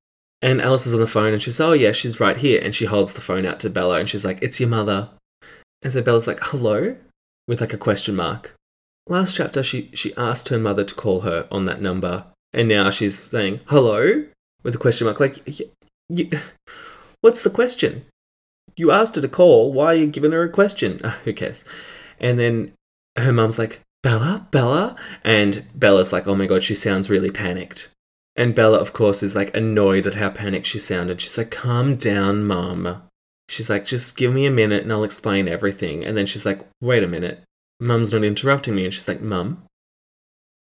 And 0.42 0.62
Alice 0.62 0.88
is 0.88 0.94
on 0.94 1.00
the 1.00 1.08
phone 1.08 1.34
and 1.34 1.42
she 1.42 1.52
says, 1.52 1.62
Oh, 1.62 1.74
yeah, 1.74 1.92
she's 1.92 2.20
right 2.20 2.38
here. 2.38 2.60
And 2.62 2.74
she 2.74 2.86
holds 2.86 3.14
the 3.14 3.22
phone 3.22 3.46
out 3.46 3.60
to 3.62 3.70
Bella 3.70 4.00
and 4.00 4.10
she's 4.10 4.26
like, 4.26 4.40
It's 4.42 4.60
your 4.60 4.70
mother. 4.70 5.10
And 5.84 5.94
so 5.94 6.02
Bella's 6.02 6.28
like, 6.28 6.40
Hello? 6.42 6.96
With 7.48 7.62
like 7.62 7.74
a 7.74 7.78
question 7.78 8.16
mark. 8.16 8.56
Last 9.08 9.36
chapter, 9.36 9.62
she, 9.62 9.92
she 9.94 10.16
asked 10.16 10.50
her 10.50 10.60
mother 10.60 10.84
to 10.84 10.96
call 10.96 11.22
her 11.22 11.48
on 11.52 11.66
that 11.66 11.82
number 11.82 12.26
and 12.54 12.68
now 12.68 12.90
she's 12.90 13.18
saying 13.18 13.60
hello 13.68 14.26
with 14.64 14.76
a 14.76 14.80
question 14.80 15.06
mark. 15.06 15.20
Like, 15.20 15.70
you, 16.10 16.30
what's 17.22 17.44
the 17.44 17.50
question? 17.50 18.06
You 18.76 18.92
asked 18.92 19.16
her 19.16 19.22
to 19.22 19.28
call. 19.28 19.72
Why 19.74 19.88
are 19.88 19.96
you 19.96 20.08
giving 20.08 20.32
her 20.32 20.44
a 20.44 20.50
question? 20.50 21.02
Uh, 21.04 21.12
who 21.24 21.34
cares? 21.34 21.66
And 22.20 22.40
then 22.40 22.74
her 23.18 23.34
mum's 23.34 23.60
like, 23.60 23.82
Bella, 24.04 24.48
Bella. 24.52 24.96
And 25.24 25.66
Bella's 25.76 26.12
like, 26.14 26.28
oh 26.28 26.36
my 26.36 26.48
god, 26.48 26.64
she 26.64 26.76
sounds 26.76 27.10
really 27.10 27.32
panicked. 27.32 27.90
And 28.36 28.56
Bella, 28.56 28.78
of 28.78 28.94
course, 28.94 29.22
is 29.22 29.36
like 29.36 29.56
annoyed 29.56 30.08
at 30.08 30.16
how 30.16 30.30
panicked 30.30 30.66
she 30.66 30.80
sounded. 30.80 31.22
She's 31.22 31.38
like, 31.38 31.52
calm 31.52 31.98
down, 31.98 32.46
mum. 32.46 33.04
She's 33.50 33.70
like, 33.70 33.86
just 33.86 34.16
give 34.16 34.34
me 34.34 34.46
a 34.46 34.52
minute 34.52 34.84
and 34.84 34.92
I'll 34.92 35.04
explain 35.04 35.48
everything. 35.50 36.06
And 36.06 36.18
then 36.18 36.26
she's 36.26 36.46
like, 36.46 36.66
wait 36.80 37.04
a 37.04 37.08
minute. 37.08 37.44
Mum's 37.82 38.14
not 38.14 38.24
interrupting 38.24 38.76
me. 38.76 38.86
And 38.86 38.94
she's 38.94 39.08
like, 39.08 39.22
Mum. 39.22 39.64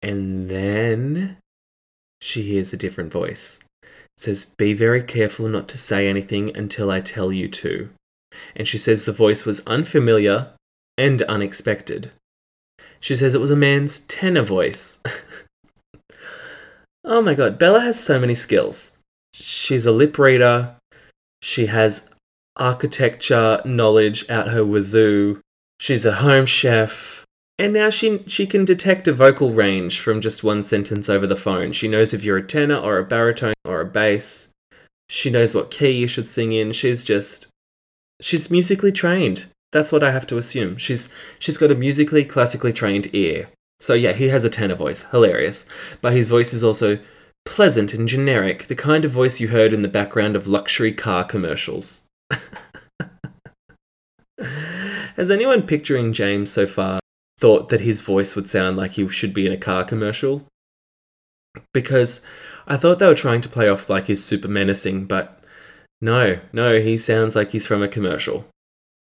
And 0.02 0.50
then 0.50 1.38
she 2.20 2.42
hears 2.42 2.72
a 2.72 2.76
different 2.76 3.12
voice. 3.12 3.60
It 3.82 3.88
says, 4.18 4.46
Be 4.56 4.72
very 4.72 5.02
careful 5.02 5.48
not 5.48 5.68
to 5.68 5.78
say 5.78 6.08
anything 6.08 6.56
until 6.56 6.90
I 6.90 7.00
tell 7.00 7.32
you 7.32 7.48
to. 7.48 7.90
And 8.54 8.66
she 8.66 8.78
says 8.78 9.04
the 9.04 9.12
voice 9.12 9.44
was 9.44 9.60
unfamiliar 9.66 10.52
and 10.98 11.22
unexpected. 11.22 12.10
She 13.00 13.14
says 13.14 13.34
it 13.34 13.40
was 13.40 13.50
a 13.50 13.56
man's 13.56 14.00
tenor 14.00 14.42
voice. 14.42 15.02
oh 17.04 17.20
my 17.20 17.34
god, 17.34 17.58
Bella 17.58 17.80
has 17.80 18.02
so 18.02 18.18
many 18.18 18.34
skills. 18.34 18.98
She's 19.34 19.86
a 19.86 19.92
lip 19.92 20.18
reader. 20.18 20.76
She 21.42 21.66
has 21.66 22.08
architecture 22.56 23.60
knowledge 23.64 24.28
out 24.30 24.48
her 24.48 24.64
wazoo. 24.64 25.40
She's 25.78 26.04
a 26.06 26.16
home 26.16 26.46
chef. 26.46 27.25
And 27.58 27.72
now 27.72 27.88
she 27.88 28.22
she 28.26 28.46
can 28.46 28.64
detect 28.64 29.08
a 29.08 29.14
vocal 29.14 29.52
range 29.52 30.00
from 30.00 30.20
just 30.20 30.44
one 30.44 30.62
sentence 30.62 31.08
over 31.08 31.26
the 31.26 31.36
phone. 31.36 31.72
She 31.72 31.88
knows 31.88 32.12
if 32.12 32.22
you're 32.22 32.36
a 32.36 32.46
tenor 32.46 32.76
or 32.76 32.98
a 32.98 33.04
baritone 33.04 33.54
or 33.64 33.80
a 33.80 33.86
bass. 33.86 34.50
She 35.08 35.30
knows 35.30 35.54
what 35.54 35.70
key 35.70 35.92
you 35.92 36.08
should 36.08 36.26
sing 36.26 36.52
in. 36.52 36.72
She's 36.72 37.04
just 37.04 37.48
she's 38.20 38.50
musically 38.50 38.92
trained. 38.92 39.46
That's 39.72 39.90
what 39.90 40.02
I 40.02 40.10
have 40.10 40.26
to 40.28 40.36
assume. 40.36 40.76
She's 40.76 41.08
she's 41.38 41.56
got 41.56 41.70
a 41.70 41.74
musically 41.74 42.24
classically 42.26 42.74
trained 42.74 43.14
ear. 43.14 43.48
So 43.80 43.94
yeah, 43.94 44.12
he 44.12 44.28
has 44.28 44.44
a 44.44 44.50
tenor 44.50 44.74
voice. 44.74 45.04
Hilarious. 45.10 45.64
But 46.02 46.12
his 46.12 46.28
voice 46.28 46.52
is 46.52 46.62
also 46.62 46.98
pleasant 47.46 47.94
and 47.94 48.06
generic, 48.06 48.66
the 48.66 48.74
kind 48.74 49.04
of 49.04 49.12
voice 49.12 49.40
you 49.40 49.48
heard 49.48 49.72
in 49.72 49.80
the 49.82 49.88
background 49.88 50.36
of 50.36 50.46
luxury 50.46 50.92
car 50.92 51.24
commercials. 51.24 52.02
Has 54.38 55.30
anyone 55.30 55.62
picturing 55.62 56.12
James 56.12 56.50
so 56.50 56.66
far 56.66 56.98
thought 57.38 57.68
that 57.68 57.80
his 57.80 58.00
voice 58.00 58.34
would 58.34 58.48
sound 58.48 58.76
like 58.76 58.92
he 58.92 59.08
should 59.08 59.34
be 59.34 59.46
in 59.46 59.52
a 59.52 59.58
car 59.58 59.84
commercial? 59.84 60.46
Because 61.72 62.22
I 62.66 62.76
thought 62.76 62.98
they 62.98 63.06
were 63.06 63.14
trying 63.14 63.40
to 63.42 63.48
play 63.48 63.68
off 63.68 63.88
like 63.88 64.06
he's 64.06 64.24
super 64.24 64.48
menacing, 64.48 65.06
but 65.06 65.42
no, 66.00 66.40
no, 66.52 66.80
he 66.80 66.96
sounds 66.96 67.34
like 67.34 67.50
he's 67.50 67.66
from 67.66 67.82
a 67.82 67.88
commercial. 67.88 68.46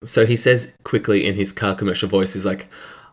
So 0.03 0.25
he 0.25 0.35
says 0.35 0.73
quickly 0.83 1.25
in 1.25 1.35
his 1.35 1.51
car 1.51 1.75
commercial 1.75 2.09
voice, 2.09 2.33
he's 2.33 2.45
like, 2.45 2.67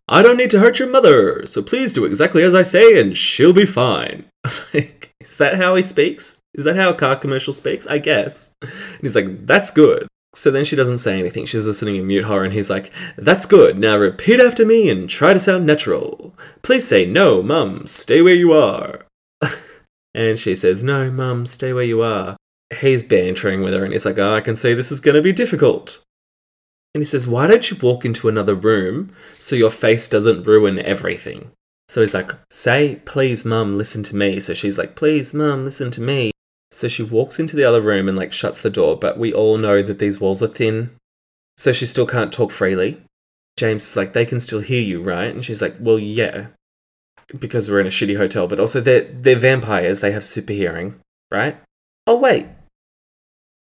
I 0.08 0.22
don't 0.22 0.38
need 0.38 0.50
to 0.50 0.60
hurt 0.60 0.78
your 0.78 0.88
mother, 0.88 1.44
so 1.44 1.62
please 1.62 1.92
do 1.92 2.06
exactly 2.06 2.42
as 2.42 2.54
I 2.54 2.62
say 2.62 2.98
and 2.98 3.16
she'll 3.16 3.52
be 3.52 3.66
fine. 3.66 4.24
like, 4.74 5.12
is 5.20 5.36
that 5.36 5.56
how 5.56 5.74
he 5.74 5.82
speaks? 5.82 6.38
Is 6.54 6.64
that 6.64 6.76
how 6.76 6.90
a 6.90 6.94
car 6.94 7.16
commercial 7.16 7.52
speaks? 7.52 7.86
I 7.86 7.98
guess. 7.98 8.52
And 8.62 9.02
he's 9.02 9.14
like, 9.14 9.46
that's 9.46 9.70
good. 9.70 10.08
So 10.34 10.50
then 10.50 10.64
she 10.64 10.76
doesn't 10.76 10.98
say 10.98 11.18
anything. 11.18 11.46
She's 11.46 11.66
listening 11.66 11.96
in 11.96 12.06
mute 12.06 12.24
horror, 12.24 12.44
and 12.44 12.52
he's 12.52 12.70
like, 12.70 12.92
That's 13.16 13.46
good. 13.46 13.78
Now 13.78 13.96
repeat 13.96 14.40
after 14.40 14.64
me 14.64 14.90
and 14.90 15.08
try 15.08 15.32
to 15.32 15.40
sound 15.40 15.66
natural. 15.66 16.34
Please 16.62 16.86
say, 16.86 17.06
No, 17.06 17.42
mum, 17.42 17.86
stay 17.86 18.20
where 18.20 18.34
you 18.34 18.52
are. 18.52 19.06
and 20.14 20.38
she 20.38 20.54
says, 20.54 20.82
No, 20.82 21.10
mum, 21.10 21.46
stay 21.46 21.72
where 21.72 21.84
you 21.84 22.02
are. 22.02 22.36
He's 22.80 23.02
bantering 23.02 23.62
with 23.62 23.72
her, 23.72 23.84
and 23.84 23.92
he's 23.92 24.04
like, 24.04 24.18
Oh, 24.18 24.34
I 24.34 24.40
can 24.40 24.56
see 24.56 24.74
this 24.74 24.92
is 24.92 25.00
going 25.00 25.14
to 25.14 25.22
be 25.22 25.32
difficult. 25.32 25.98
And 26.94 27.00
he 27.02 27.06
says, 27.06 27.26
Why 27.26 27.46
don't 27.46 27.70
you 27.70 27.76
walk 27.80 28.04
into 28.04 28.28
another 28.28 28.54
room 28.54 29.14
so 29.38 29.56
your 29.56 29.70
face 29.70 30.08
doesn't 30.08 30.46
ruin 30.46 30.78
everything? 30.78 31.52
So 31.88 32.02
he's 32.02 32.14
like, 32.14 32.32
Say, 32.50 33.00
please, 33.06 33.44
mum, 33.46 33.78
listen 33.78 34.02
to 34.04 34.16
me. 34.16 34.40
So 34.40 34.52
she's 34.52 34.76
like, 34.76 34.94
Please, 34.94 35.32
mum, 35.32 35.64
listen 35.64 35.90
to 35.92 36.02
me. 36.02 36.32
So 36.70 36.88
she 36.88 37.02
walks 37.02 37.38
into 37.38 37.56
the 37.56 37.64
other 37.64 37.80
room 37.80 38.08
and 38.08 38.16
like 38.16 38.32
shuts 38.32 38.60
the 38.60 38.70
door, 38.70 38.96
but 38.96 39.18
we 39.18 39.32
all 39.32 39.56
know 39.56 39.82
that 39.82 39.98
these 39.98 40.20
walls 40.20 40.42
are 40.42 40.48
thin. 40.48 40.90
So 41.56 41.72
she 41.72 41.86
still 41.86 42.06
can't 42.06 42.32
talk 42.32 42.50
freely. 42.50 43.02
James 43.56 43.84
is 43.84 43.96
like, 43.96 44.12
they 44.12 44.24
can 44.24 44.38
still 44.38 44.60
hear 44.60 44.80
you, 44.80 45.02
right? 45.02 45.34
And 45.34 45.44
she's 45.44 45.60
like, 45.60 45.76
well, 45.80 45.98
yeah. 45.98 46.48
Because 47.38 47.68
we're 47.68 47.80
in 47.80 47.86
a 47.86 47.90
shitty 47.90 48.16
hotel, 48.16 48.46
but 48.46 48.60
also 48.60 48.80
they're, 48.80 49.04
they're 49.04 49.38
vampires, 49.38 50.00
they 50.00 50.12
have 50.12 50.24
super 50.24 50.52
hearing, 50.52 50.94
right? 51.30 51.58
Oh, 52.06 52.16
wait. 52.16 52.46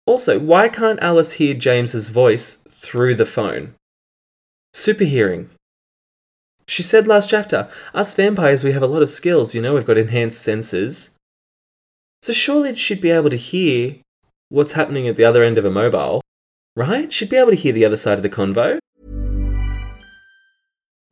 Also, 0.06 0.40
why 0.40 0.70
can't 0.70 1.02
Alice 1.02 1.34
hear 1.34 1.54
James's 1.54 2.10
voice 2.10 2.56
through 2.70 3.16
the 3.16 3.26
phone? 3.26 3.76
Super 4.74 5.04
hearing. 5.04 5.50
She 6.68 6.84
said 6.84 7.08
last 7.08 7.30
chapter, 7.30 7.70
us 7.94 8.16
vampires, 8.16 8.64
we 8.64 8.72
have 8.72 8.82
a 8.82 8.88
lot 8.88 9.02
of 9.02 9.10
skills, 9.10 9.54
you 9.54 9.62
know, 9.62 9.74
we've 9.76 9.86
got 9.86 9.98
enhanced 9.98 10.42
senses. 10.42 11.18
So 12.24 12.32
surely 12.32 12.74
she'd 12.77 13.01
be 13.01 13.12
able 13.12 13.30
to 13.32 13.36
hear 13.36 13.98
what's 14.48 14.72
happening 14.72 15.10
at 15.10 15.18
the 15.18 15.25
other 15.25 15.44
end 15.44 15.58
of 15.58 15.65
a 15.65 15.70
mobile, 15.70 16.22
right? 16.74 17.12
She'd 17.12 17.27
be 17.27 17.36
able 17.36 17.50
to 17.50 17.58
hear 17.58 17.74
the 17.74 17.84
other 17.84 17.98
side 17.98 18.15
of 18.15 18.24
the 18.24 18.30
convo. 18.30 18.80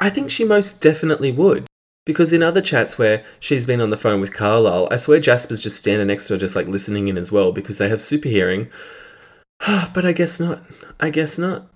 I 0.00 0.10
think 0.10 0.30
she 0.30 0.44
most 0.44 0.80
definitely 0.80 1.32
would. 1.32 1.66
Because 2.06 2.34
in 2.34 2.42
other 2.42 2.60
chats 2.60 2.98
where 2.98 3.24
she's 3.40 3.64
been 3.64 3.80
on 3.80 3.90
the 3.90 3.96
phone 3.96 4.20
with 4.20 4.34
Carlisle, 4.34 4.88
I 4.90 4.96
swear 4.96 5.20
Jasper's 5.20 5.62
just 5.62 5.78
standing 5.78 6.08
next 6.08 6.26
to 6.26 6.34
her, 6.34 6.38
just 6.38 6.54
like 6.54 6.68
listening 6.68 7.08
in 7.08 7.16
as 7.16 7.32
well, 7.32 7.50
because 7.50 7.78
they 7.78 7.88
have 7.88 8.02
super 8.02 8.28
hearing. 8.28 8.68
but 9.94 10.04
I 10.04 10.12
guess 10.12 10.38
not. 10.38 10.62
I 11.00 11.10
guess 11.10 11.38
not. 11.38 11.66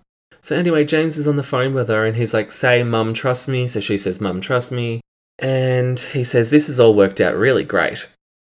So 0.40 0.56
anyway, 0.56 0.84
James 0.84 1.16
is 1.16 1.26
on 1.26 1.37
the 1.37 1.42
phone 1.42 1.75
with 1.75 1.88
her 1.88 2.04
and 2.04 2.16
he's 2.16 2.34
like, 2.34 2.50
say, 2.50 2.82
Mum, 2.82 3.14
trust 3.14 3.48
me. 3.48 3.66
So 3.66 3.80
she 3.80 3.98
says, 3.98 4.20
Mum, 4.20 4.40
trust 4.40 4.70
me. 4.70 5.00
And 5.38 5.98
he 5.98 6.25
says, 6.25 6.50
This 6.50 6.66
has 6.66 6.78
all 6.78 6.94
worked 6.94 7.20
out 7.20 7.34
really 7.34 7.64
great. 7.64 8.08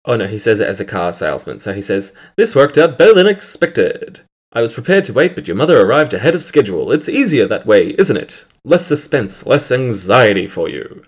Oh 0.05 0.17
no, 0.17 0.27
he 0.27 0.39
says 0.39 0.61
it 0.61 0.69
as 0.69 0.81
a 0.81 0.85
car 0.85 1.13
salesman. 1.13 1.59
So 1.59 1.73
he 1.73 1.83
says, 1.83 2.13
This 2.37 2.57
worked 2.57 2.79
out 2.79 2.99
better 2.99 3.15
than 3.15 3.27
expected. 3.27 4.21
I 4.53 4.61
was 4.61 4.73
prepared 4.73 5.05
to 5.05 5.13
wait, 5.13 5.37
but 5.37 5.47
your 5.47 5.57
mother 5.57 5.81
arrived 5.81 6.13
ahead 6.13 6.35
of 6.35 6.43
schedule. 6.43 6.91
It's 6.91 7.09
easier 7.09 7.47
that 7.47 7.67
way, 7.67 7.95
isn't 7.99 8.17
it? 8.17 8.45
Less 8.65 8.85
suspense, 8.85 9.47
less 9.47 9.71
anxiety 9.71 10.49
for 10.49 10.69
you. 10.69 11.05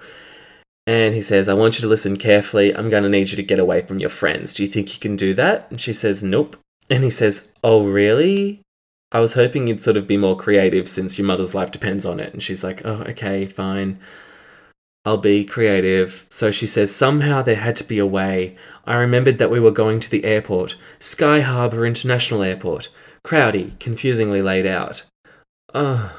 And 0.86 1.14
he 1.14 1.20
says, 1.20 1.48
I 1.48 1.54
want 1.54 1.78
you 1.78 1.82
to 1.82 1.88
listen 1.88 2.16
carefully. 2.16 2.74
I'm 2.74 2.88
going 2.88 3.02
to 3.02 3.08
need 3.08 3.30
you 3.30 3.36
to 3.36 3.42
get 3.42 3.58
away 3.58 3.82
from 3.82 3.98
your 3.98 4.10
friends. 4.10 4.54
Do 4.54 4.62
you 4.62 4.68
think 4.68 4.94
you 4.94 5.00
can 5.00 5.16
do 5.16 5.34
that? 5.34 5.66
And 5.70 5.80
she 5.80 5.92
says, 5.92 6.22
Nope. 6.22 6.56
And 6.88 7.02
he 7.02 7.10
says, 7.10 7.48
Oh, 7.64 7.84
really? 7.84 8.60
I 9.10 9.20
was 9.20 9.34
hoping 9.34 9.66
you'd 9.66 9.80
sort 9.80 9.96
of 9.96 10.06
be 10.06 10.16
more 10.16 10.36
creative 10.36 10.88
since 10.88 11.18
your 11.18 11.26
mother's 11.26 11.54
life 11.54 11.70
depends 11.70 12.06
on 12.06 12.20
it. 12.20 12.32
And 12.32 12.42
she's 12.42 12.64
like, 12.64 12.82
Oh, 12.84 13.02
okay, 13.08 13.46
fine. 13.46 13.98
I'll 15.04 15.18
be 15.18 15.44
creative. 15.44 16.26
So 16.28 16.52
she 16.52 16.66
says, 16.66 16.94
Somehow 16.94 17.42
there 17.42 17.56
had 17.56 17.76
to 17.76 17.84
be 17.84 17.98
a 17.98 18.06
way. 18.06 18.56
I 18.84 18.94
remembered 18.94 19.38
that 19.38 19.50
we 19.50 19.60
were 19.60 19.72
going 19.72 19.98
to 20.00 20.10
the 20.10 20.24
airport, 20.24 20.76
Sky 21.00 21.40
Harbor 21.40 21.84
International 21.84 22.42
Airport. 22.42 22.88
Crowdy, 23.24 23.78
confusingly 23.78 24.42
laid 24.42 24.66
out. 24.66 25.04
Oh, 25.74 26.12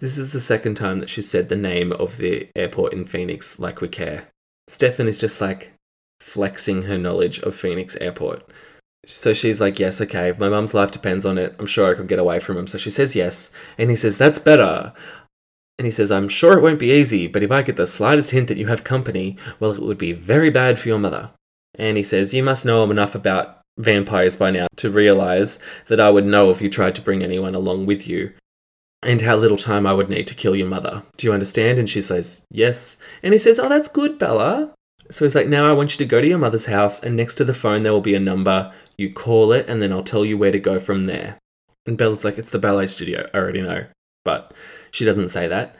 this 0.00 0.18
is 0.18 0.32
the 0.32 0.40
second 0.40 0.74
time 0.74 1.00
that 1.00 1.08
she 1.08 1.22
said 1.22 1.48
the 1.48 1.56
name 1.56 1.92
of 1.92 2.18
the 2.18 2.48
airport 2.54 2.92
in 2.92 3.04
Phoenix 3.04 3.58
like 3.58 3.80
we 3.80 3.88
care. 3.88 4.28
Stefan 4.68 5.08
is 5.08 5.20
just 5.20 5.40
like 5.40 5.72
flexing 6.20 6.82
her 6.82 6.98
knowledge 6.98 7.38
of 7.40 7.54
Phoenix 7.54 7.96
Airport. 7.96 8.48
So 9.06 9.32
she's 9.32 9.60
like, 9.60 9.78
Yes, 9.78 10.00
okay, 10.00 10.28
if 10.28 10.38
my 10.38 10.48
mum's 10.48 10.74
life 10.74 10.90
depends 10.90 11.24
on 11.24 11.38
it, 11.38 11.54
I'm 11.58 11.66
sure 11.66 11.90
I 11.90 11.94
could 11.94 12.08
get 12.08 12.18
away 12.18 12.40
from 12.40 12.56
him. 12.56 12.66
So 12.66 12.76
she 12.78 12.90
says 12.90 13.16
yes. 13.16 13.52
And 13.78 13.90
he 13.90 13.96
says, 13.96 14.18
That's 14.18 14.38
better. 14.38 14.92
And 15.78 15.84
he 15.84 15.90
says, 15.90 16.10
I'm 16.10 16.28
sure 16.28 16.56
it 16.56 16.62
won't 16.62 16.78
be 16.78 16.90
easy, 16.90 17.26
but 17.26 17.42
if 17.42 17.52
I 17.52 17.62
get 17.62 17.76
the 17.76 17.86
slightest 17.86 18.30
hint 18.30 18.48
that 18.48 18.56
you 18.56 18.66
have 18.66 18.82
company, 18.82 19.36
well, 19.60 19.72
it 19.72 19.82
would 19.82 19.98
be 19.98 20.12
very 20.12 20.50
bad 20.50 20.78
for 20.78 20.88
your 20.88 20.98
mother. 20.98 21.30
And 21.74 21.96
he 21.96 22.02
says, 22.02 22.34
You 22.34 22.42
must 22.42 22.64
know 22.64 22.90
enough 22.90 23.14
about 23.14 23.60
vampires 23.78 24.36
by 24.36 24.50
now 24.50 24.66
to 24.76 24.90
realize 24.90 25.58
that 25.86 26.00
I 26.00 26.10
would 26.10 26.26
know 26.26 26.50
if 26.50 26.60
you 26.60 26.70
tried 26.70 26.94
to 26.96 27.02
bring 27.02 27.22
anyone 27.22 27.54
along 27.54 27.86
with 27.86 28.06
you, 28.06 28.32
and 29.02 29.20
how 29.20 29.36
little 29.36 29.56
time 29.56 29.86
I 29.86 29.92
would 29.92 30.08
need 30.08 30.26
to 30.26 30.34
kill 30.34 30.56
your 30.56 30.66
mother. 30.66 31.04
Do 31.16 31.26
you 31.26 31.32
understand? 31.32 31.78
And 31.78 31.88
she 31.88 32.00
says, 32.00 32.44
Yes. 32.50 32.98
And 33.22 33.32
he 33.32 33.38
says, 33.38 33.58
Oh, 33.58 33.68
that's 33.68 33.88
good, 33.88 34.18
Bella. 34.18 34.72
So 35.10 35.24
he's 35.24 35.34
like, 35.34 35.48
Now 35.48 35.70
I 35.70 35.76
want 35.76 35.92
you 35.92 35.98
to 35.98 36.10
go 36.10 36.20
to 36.20 36.26
your 36.26 36.38
mother's 36.38 36.66
house, 36.66 37.02
and 37.02 37.14
next 37.16 37.34
to 37.36 37.44
the 37.44 37.54
phone 37.54 37.82
there 37.82 37.92
will 37.92 38.00
be 38.00 38.14
a 38.14 38.20
number. 38.20 38.72
You 38.98 39.12
call 39.12 39.52
it, 39.52 39.68
and 39.68 39.80
then 39.80 39.92
I'll 39.92 40.02
tell 40.02 40.24
you 40.24 40.36
where 40.36 40.52
to 40.52 40.58
go 40.58 40.80
from 40.80 41.06
there. 41.06 41.38
And 41.86 41.96
Bella's 41.96 42.24
like, 42.24 42.38
It's 42.38 42.50
the 42.50 42.58
ballet 42.58 42.86
studio. 42.86 43.28
I 43.32 43.38
already 43.38 43.62
know. 43.62 43.86
But 44.24 44.52
she 44.90 45.04
doesn't 45.04 45.28
say 45.28 45.46
that. 45.46 45.76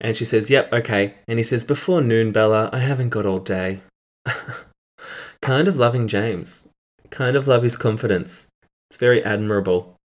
And 0.00 0.16
she 0.16 0.24
says, 0.24 0.48
Yep, 0.48 0.72
okay. 0.72 1.16
And 1.28 1.38
he 1.38 1.44
says, 1.44 1.64
Before 1.64 2.00
noon, 2.00 2.32
Bella, 2.32 2.70
I 2.72 2.78
haven't 2.78 3.10
got 3.10 3.26
all 3.26 3.40
day. 3.40 3.82
kind 5.42 5.68
of 5.68 5.76
loving 5.76 6.08
James. 6.08 6.69
Kind 7.10 7.36
of 7.36 7.46
love 7.46 7.62
his 7.62 7.76
confidence. 7.76 8.48
It's 8.88 8.96
very 8.96 9.22
admirable. 9.24 9.96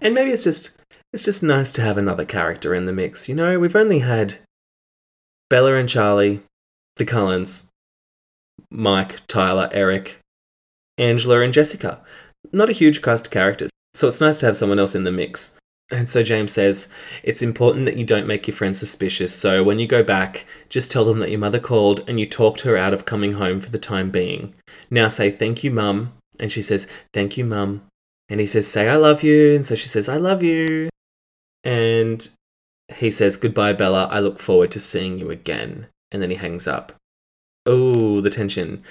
And 0.00 0.14
maybe 0.14 0.30
it's 0.30 0.44
just 0.44 0.76
it's 1.12 1.24
just 1.24 1.42
nice 1.42 1.72
to 1.72 1.80
have 1.80 1.96
another 1.96 2.24
character 2.24 2.74
in 2.74 2.86
the 2.86 2.92
mix. 2.92 3.28
You 3.28 3.34
know, 3.34 3.58
we've 3.58 3.76
only 3.76 4.00
had 4.00 4.36
Bella 5.48 5.74
and 5.74 5.88
Charlie, 5.88 6.42
the 6.96 7.04
Cullens, 7.04 7.70
Mike, 8.70 9.20
Tyler, 9.28 9.68
Eric, 9.72 10.18
Angela, 10.98 11.40
and 11.40 11.52
Jessica. 11.52 12.00
Not 12.52 12.68
a 12.68 12.72
huge 12.72 13.02
cast 13.02 13.26
of 13.26 13.32
characters, 13.32 13.70
so 13.94 14.08
it's 14.08 14.20
nice 14.20 14.40
to 14.40 14.46
have 14.46 14.56
someone 14.56 14.78
else 14.78 14.94
in 14.94 15.04
the 15.04 15.12
mix. 15.12 15.56
And 15.90 16.08
so 16.08 16.22
James 16.22 16.52
says, 16.52 16.88
It's 17.22 17.42
important 17.42 17.86
that 17.86 17.96
you 17.96 18.04
don't 18.04 18.26
make 18.26 18.46
your 18.46 18.56
friends 18.56 18.78
suspicious, 18.78 19.34
so 19.34 19.62
when 19.62 19.78
you 19.78 19.86
go 19.86 20.02
back, 20.02 20.46
just 20.68 20.90
tell 20.90 21.04
them 21.04 21.18
that 21.18 21.30
your 21.30 21.38
mother 21.38 21.60
called 21.60 22.02
and 22.08 22.18
you 22.18 22.26
talked 22.26 22.62
her 22.62 22.76
out 22.76 22.94
of 22.94 23.04
coming 23.04 23.34
home 23.34 23.60
for 23.60 23.70
the 23.70 23.78
time 23.78 24.10
being. 24.10 24.54
Now 24.90 25.08
say, 25.08 25.30
Thank 25.30 25.62
you, 25.62 25.70
Mum. 25.70 26.14
And 26.40 26.50
she 26.50 26.62
says, 26.62 26.86
Thank 27.12 27.36
you, 27.36 27.44
Mum. 27.44 27.82
And 28.28 28.40
he 28.40 28.46
says, 28.46 28.66
Say, 28.66 28.88
I 28.88 28.96
love 28.96 29.22
you. 29.22 29.54
And 29.54 29.64
so 29.64 29.74
she 29.74 29.88
says, 29.88 30.08
I 30.08 30.16
love 30.16 30.42
you. 30.42 30.88
And 31.62 32.28
he 32.88 33.10
says, 33.10 33.36
Goodbye, 33.36 33.74
Bella. 33.74 34.08
I 34.10 34.20
look 34.20 34.38
forward 34.38 34.70
to 34.72 34.80
seeing 34.80 35.18
you 35.18 35.30
again. 35.30 35.88
And 36.10 36.22
then 36.22 36.30
he 36.30 36.36
hangs 36.36 36.66
up. 36.66 36.92
Oh, 37.66 38.20
the 38.20 38.30
tension. 38.30 38.82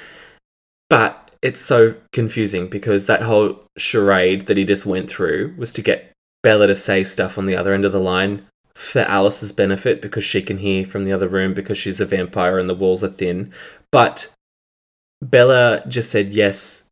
But 0.90 1.32
it's 1.42 1.62
so 1.62 1.96
confusing 2.12 2.68
because 2.68 3.06
that 3.06 3.24
whole 3.24 3.64
charade 3.78 4.46
that 4.46 4.58
he 4.58 4.64
just 4.64 4.86
went 4.86 5.10
through 5.10 5.56
was 5.58 5.74
to 5.74 5.82
get 5.82 6.13
Bella 6.44 6.68
to 6.68 6.76
say 6.76 7.04
stuff 7.04 7.38
on 7.38 7.46
the 7.46 7.56
other 7.56 7.74
end 7.74 7.86
of 7.86 7.92
the 7.92 8.00
line 8.00 8.46
for 8.76 9.00
Alice's 9.02 9.52
benefit 9.52 10.02
because 10.02 10.24
she 10.24 10.42
can 10.42 10.58
hear 10.58 10.86
from 10.86 11.06
the 11.06 11.14
other 11.14 11.28
room 11.28 11.54
because 11.54 11.78
she's 11.78 12.00
a 12.00 12.06
vampire 12.06 12.60
and 12.60 12.70
the 12.70 12.76
walls 12.76 13.04
are 13.04 13.08
thin. 13.08 13.54
But 13.92 14.30
Bella 15.22 15.84
just 15.88 16.12
said 16.12 16.34
yes 16.34 16.86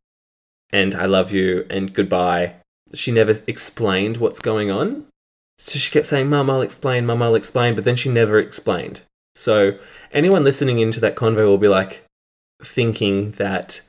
and 0.72 0.94
I 0.94 1.04
love 1.04 1.32
you 1.32 1.66
and 1.68 1.92
goodbye. 1.92 2.54
She 2.94 3.12
never 3.12 3.38
explained 3.46 4.16
what's 4.16 4.40
going 4.40 4.70
on. 4.70 5.06
So 5.58 5.78
she 5.78 5.90
kept 5.90 6.06
saying, 6.06 6.28
Mum, 6.28 6.50
I'll 6.50 6.62
explain, 6.62 7.06
Mum, 7.06 7.22
I'll 7.22 7.34
explain, 7.34 7.74
but 7.74 7.84
then 7.84 7.96
she 7.96 8.08
never 8.08 8.38
explained. 8.38 9.02
So 9.34 9.78
anyone 10.12 10.44
listening 10.44 10.78
into 10.78 11.00
that 11.00 11.16
convo 11.16 11.46
will 11.46 11.58
be 11.58 11.68
like 11.68 12.04
thinking 12.62 13.32
that 13.32 13.82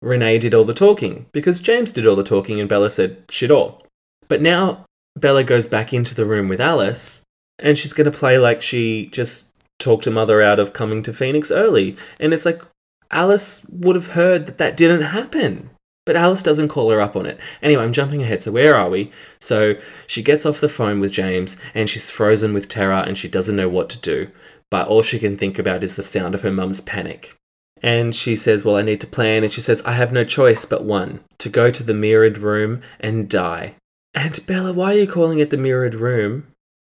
Renee 0.00 0.38
did 0.38 0.54
all 0.54 0.64
the 0.64 0.74
talking 0.74 1.26
because 1.32 1.60
James 1.60 1.92
did 1.92 2.06
all 2.06 2.16
the 2.16 2.24
talking 2.24 2.60
and 2.60 2.68
Bella 2.68 2.90
said 2.90 3.24
shit 3.30 3.50
all. 3.50 3.84
But 4.28 4.40
now 4.40 4.86
Bella 5.16 5.44
goes 5.44 5.66
back 5.66 5.92
into 5.92 6.14
the 6.14 6.26
room 6.26 6.48
with 6.48 6.60
Alice 6.60 7.22
and 7.58 7.78
she's 7.78 7.92
going 7.92 8.10
to 8.10 8.16
play 8.16 8.38
like 8.38 8.62
she 8.62 9.06
just 9.06 9.52
talked 9.78 10.04
her 10.04 10.10
mother 10.10 10.42
out 10.42 10.58
of 10.58 10.72
coming 10.72 11.02
to 11.02 11.12
Phoenix 11.12 11.50
early. 11.50 11.96
And 12.18 12.32
it's 12.32 12.44
like 12.44 12.62
Alice 13.10 13.66
would 13.70 13.96
have 13.96 14.08
heard 14.08 14.46
that 14.46 14.58
that 14.58 14.76
didn't 14.76 15.02
happen. 15.02 15.70
But 16.04 16.16
Alice 16.16 16.42
doesn't 16.42 16.68
call 16.68 16.90
her 16.90 17.00
up 17.00 17.14
on 17.14 17.26
it. 17.26 17.38
Anyway, 17.62 17.82
I'm 17.82 17.92
jumping 17.92 18.22
ahead. 18.22 18.42
So, 18.42 18.50
where 18.50 18.74
are 18.74 18.90
we? 18.90 19.12
So, 19.38 19.76
she 20.08 20.20
gets 20.20 20.44
off 20.44 20.60
the 20.60 20.68
phone 20.68 20.98
with 20.98 21.12
James 21.12 21.56
and 21.74 21.88
she's 21.88 22.10
frozen 22.10 22.52
with 22.52 22.68
terror 22.68 23.04
and 23.06 23.16
she 23.16 23.28
doesn't 23.28 23.54
know 23.54 23.68
what 23.68 23.88
to 23.90 24.00
do. 24.00 24.28
But 24.68 24.88
all 24.88 25.02
she 25.02 25.20
can 25.20 25.36
think 25.36 25.60
about 25.60 25.84
is 25.84 25.94
the 25.94 26.02
sound 26.02 26.34
of 26.34 26.42
her 26.42 26.50
mum's 26.50 26.80
panic. 26.80 27.36
And 27.82 28.16
she 28.16 28.34
says, 28.34 28.64
Well, 28.64 28.76
I 28.76 28.82
need 28.82 29.00
to 29.02 29.06
plan. 29.06 29.44
And 29.44 29.52
she 29.52 29.60
says, 29.60 29.80
I 29.82 29.92
have 29.92 30.12
no 30.12 30.24
choice 30.24 30.64
but 30.64 30.84
one 30.84 31.20
to 31.38 31.48
go 31.48 31.70
to 31.70 31.84
the 31.84 31.94
mirrored 31.94 32.38
room 32.38 32.80
and 32.98 33.28
die. 33.28 33.76
And 34.14 34.44
Bella, 34.46 34.72
why 34.72 34.94
are 34.94 34.98
you 34.98 35.06
calling 35.06 35.38
it 35.38 35.50
the 35.50 35.56
mirrored 35.56 35.94
room? 35.94 36.48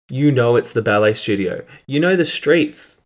You 0.09 0.31
know 0.31 0.55
it's 0.55 0.73
the 0.73 0.81
ballet 0.81 1.13
studio. 1.13 1.63
You 1.87 1.99
know 1.99 2.15
the 2.15 2.25
streets. 2.25 3.01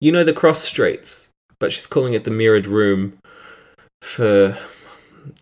You 0.00 0.12
know 0.12 0.24
the 0.24 0.32
cross 0.32 0.62
streets. 0.62 1.30
But 1.58 1.72
she's 1.72 1.86
calling 1.86 2.12
it 2.12 2.24
the 2.24 2.30
mirrored 2.30 2.66
room 2.66 3.18
for 4.00 4.56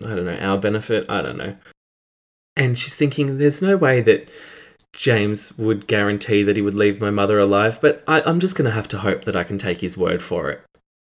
I 0.05 0.09
don't 0.09 0.27
know, 0.27 0.37
our 0.37 0.59
benefit. 0.59 1.07
I 1.09 1.23
don't 1.23 1.37
know. 1.37 1.57
And 2.57 2.79
she's 2.79 2.97
thinking, 2.97 3.39
there's 3.39 3.63
no 3.63 3.77
way 3.77 4.01
that 4.03 4.29
James 4.93 5.57
would 5.57 5.87
guarantee 5.87 6.43
that 6.43 6.57
he 6.57 6.63
would 6.63 6.75
leave 6.75 7.01
my 7.01 7.11
mother 7.11 7.39
alive, 7.39 7.79
but 7.81 8.03
I, 8.07 8.29
am 8.29 8.41
just 8.41 8.57
going 8.57 8.67
to 8.67 8.75
have 8.75 8.89
to 8.89 8.99
hope 8.99 9.25
that 9.25 9.37
I 9.37 9.45
can 9.45 9.57
take 9.57 9.81
his 9.81 9.97
word 9.97 10.23
for 10.23 10.51
it 10.51 10.61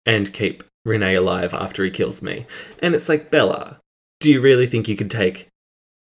and 0.05 0.33
keep 0.33 0.63
Renee 0.83 1.15
alive 1.15 1.53
after 1.53 1.83
he 1.83 1.91
kills 1.91 2.21
me. 2.21 2.45
And 2.79 2.95
it's 2.95 3.07
like, 3.07 3.31
Bella, 3.31 3.79
do 4.19 4.31
you 4.31 4.41
really 4.41 4.67
think 4.67 4.87
you 4.87 4.95
could 4.95 5.11
take 5.11 5.47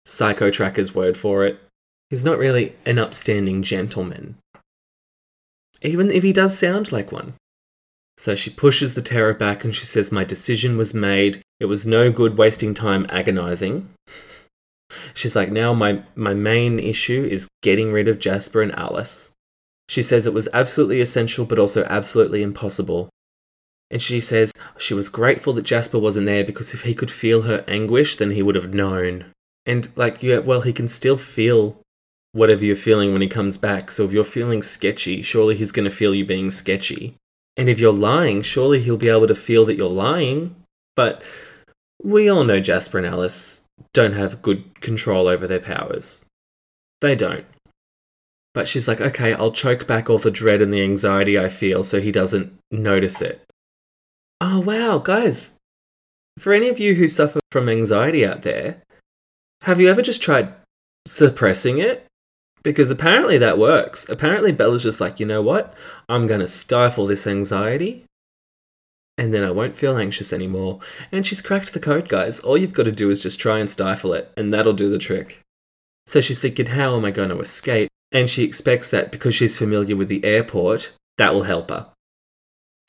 Psycho 0.07 0.51
Tracker's 0.51 0.95
word 0.95 1.17
for 1.17 1.45
it? 1.45 1.59
He's 2.11 2.25
not 2.25 2.39
really 2.39 2.77
an 2.87 2.99
upstanding 2.99 3.65
gentleman. 3.65 4.37
Even 5.83 6.13
if 6.13 6.23
he 6.23 6.33
does 6.33 6.57
sound 6.57 6.93
like 6.93 7.11
one. 7.11 7.35
So 8.17 8.37
she 8.37 8.49
pushes 8.49 8.95
the 8.95 9.03
terror 9.03 9.35
back 9.35 9.65
and 9.65 9.75
she 9.75 9.85
says, 9.85 10.13
My 10.13 10.23
decision 10.23 10.77
was 10.77 10.95
made. 10.95 11.43
It 11.59 11.67
was 11.67 11.87
no 11.87 12.13
good 12.13 12.39
wasting 12.39 12.73
time 12.73 13.05
agonizing. 13.09 13.91
She's 15.15 15.35
like, 15.35 15.51
Now 15.51 15.75
my, 15.75 16.05
my 16.15 16.35
main 16.35 16.79
issue 16.79 17.27
is 17.29 17.49
getting 17.61 17.91
rid 17.91 18.07
of 18.07 18.21
Jasper 18.21 18.63
and 18.63 18.73
Alice. 18.77 19.33
She 19.89 20.03
says 20.03 20.25
it 20.25 20.35
was 20.35 20.49
absolutely 20.53 21.01
essential, 21.01 21.45
but 21.45 21.59
also 21.59 21.85
absolutely 21.85 22.43
impossible. 22.43 23.09
And 23.91 24.01
she 24.01 24.21
says 24.21 24.53
she 24.79 24.95
was 24.95 25.09
grateful 25.09 25.53
that 25.55 25.65
Jasper 25.65 25.99
wasn't 25.99 26.27
there 26.27 26.45
because 26.45 26.75
if 26.75 26.83
he 26.83 26.95
could 26.95 27.11
feel 27.11 27.43
her 27.43 27.65
anguish, 27.67 28.17
then 28.17 28.31
he 28.31 28.43
would 28.43 28.55
have 28.55 28.73
known. 28.73 29.33
And, 29.67 29.91
like, 29.97 30.23
yeah, 30.23 30.39
well, 30.39 30.61
he 30.61 30.73
can 30.73 30.89
still 30.89 31.19
feel 31.19 31.81
whatever 32.33 32.65
you're 32.65 32.77
feeling 32.77 33.13
when 33.13 33.23
he 33.23 33.29
comes 33.29 33.59
back. 33.59 33.91
So 33.91 34.05
if 34.05 34.13
you're 34.13 34.25
feeling 34.25 34.63
sketchy, 34.63 35.23
surely 35.23 35.57
he's 35.57 35.73
going 35.73 35.89
to 35.89 35.95
feel 35.95 36.15
you 36.15 36.25
being 36.25 36.51
sketchy. 36.51 37.17
And 37.57 37.69
if 37.69 37.81
you're 37.81 37.93
lying, 37.93 38.43
surely 38.43 38.81
he'll 38.81 38.97
be 38.97 39.09
able 39.09 39.27
to 39.27 39.35
feel 39.35 39.65
that 39.65 39.77
you're 39.77 39.89
lying. 39.89 40.55
But 40.95 41.23
we 42.03 42.29
all 42.29 42.45
know 42.45 42.61
Jasper 42.61 42.99
and 42.99 43.07
Alice 43.07 43.63
don't 43.93 44.13
have 44.13 44.43
good 44.43 44.81
control 44.81 45.27
over 45.27 45.47
their 45.47 45.61
powers. 45.61 46.25
They 47.01 47.15
don't. 47.15 47.47
But 48.55 48.69
she's 48.69 48.87
like, 48.87 49.01
okay, 49.01 49.35
I'll 49.35 49.53
choke 49.53 49.87
back 49.87 50.09
all 50.09 50.19
the 50.19 50.31
dread 50.31 50.63
and 50.63 50.73
the 50.73 50.83
anxiety 50.83 51.39
I 51.39 51.49
feel 51.49 51.83
so 51.83 52.01
he 52.01 52.13
doesn't 52.13 52.55
notice 52.71 53.21
it. 53.21 53.43
Oh, 54.41 54.61
wow, 54.61 54.99
guys. 54.99 55.57
For 56.39 56.53
any 56.53 56.69
of 56.69 56.79
you 56.79 56.95
who 56.95 57.09
suffer 57.09 57.41
from 57.51 57.69
anxiety 57.69 58.27
out 58.27 58.43
there, 58.43 58.83
Have 59.63 59.81
you 59.81 59.89
ever 59.89 60.03
just 60.03 60.23
tried 60.23 60.53
suppressing 61.07 61.79
it? 61.79 62.07
Because 62.63 62.91
apparently 62.91 63.39
that 63.39 63.59
works. 63.59 64.09
Apparently 64.09 64.53
Bella's 64.53 64.83
just 64.83 65.01
like, 65.01 65.21
you 65.21 65.27
know 65.27 65.43
what? 65.43 65.75
I'm 66.09 66.27
going 66.27 66.41
to 66.41 66.49
stifle 66.49 67.07
this 67.07 67.27
anxiety 67.27 68.07
and 69.19 69.33
then 69.33 69.45
I 69.45 69.51
won't 69.51 69.77
feel 69.77 69.97
anxious 69.97 70.33
anymore. 70.33 70.81
And 71.11 71.27
she's 71.27 71.43
cracked 71.43 71.73
the 71.73 71.81
code, 71.81 72.09
guys. 72.09 72.41
All 72.41 72.59
you've 72.59 72.75
got 72.75 72.85
to 72.85 72.93
do 72.93 73.11
is 73.11 73.23
just 73.23 73.41
try 73.41 73.59
and 73.59 73.69
stifle 73.71 74.13
it, 74.13 74.31
and 74.37 74.53
that'll 74.53 74.73
do 74.73 74.91
the 74.91 74.99
trick. 74.99 75.41
So 76.07 76.21
she's 76.21 76.41
thinking, 76.41 76.67
how 76.67 76.97
am 76.97 77.05
I 77.05 77.11
going 77.11 77.31
to 77.31 77.41
escape? 77.41 77.91
And 78.13 78.31
she 78.31 78.45
expects 78.45 78.91
that 78.91 79.11
because 79.11 79.35
she's 79.35 79.59
familiar 79.59 79.97
with 79.97 80.09
the 80.09 80.25
airport, 80.25 80.93
that 81.19 81.35
will 81.35 81.45
help 81.45 81.71
her. 81.71 81.89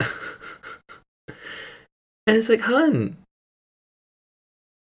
and 2.26 2.36
it's 2.36 2.48
like, 2.48 2.60
hun, 2.60 3.16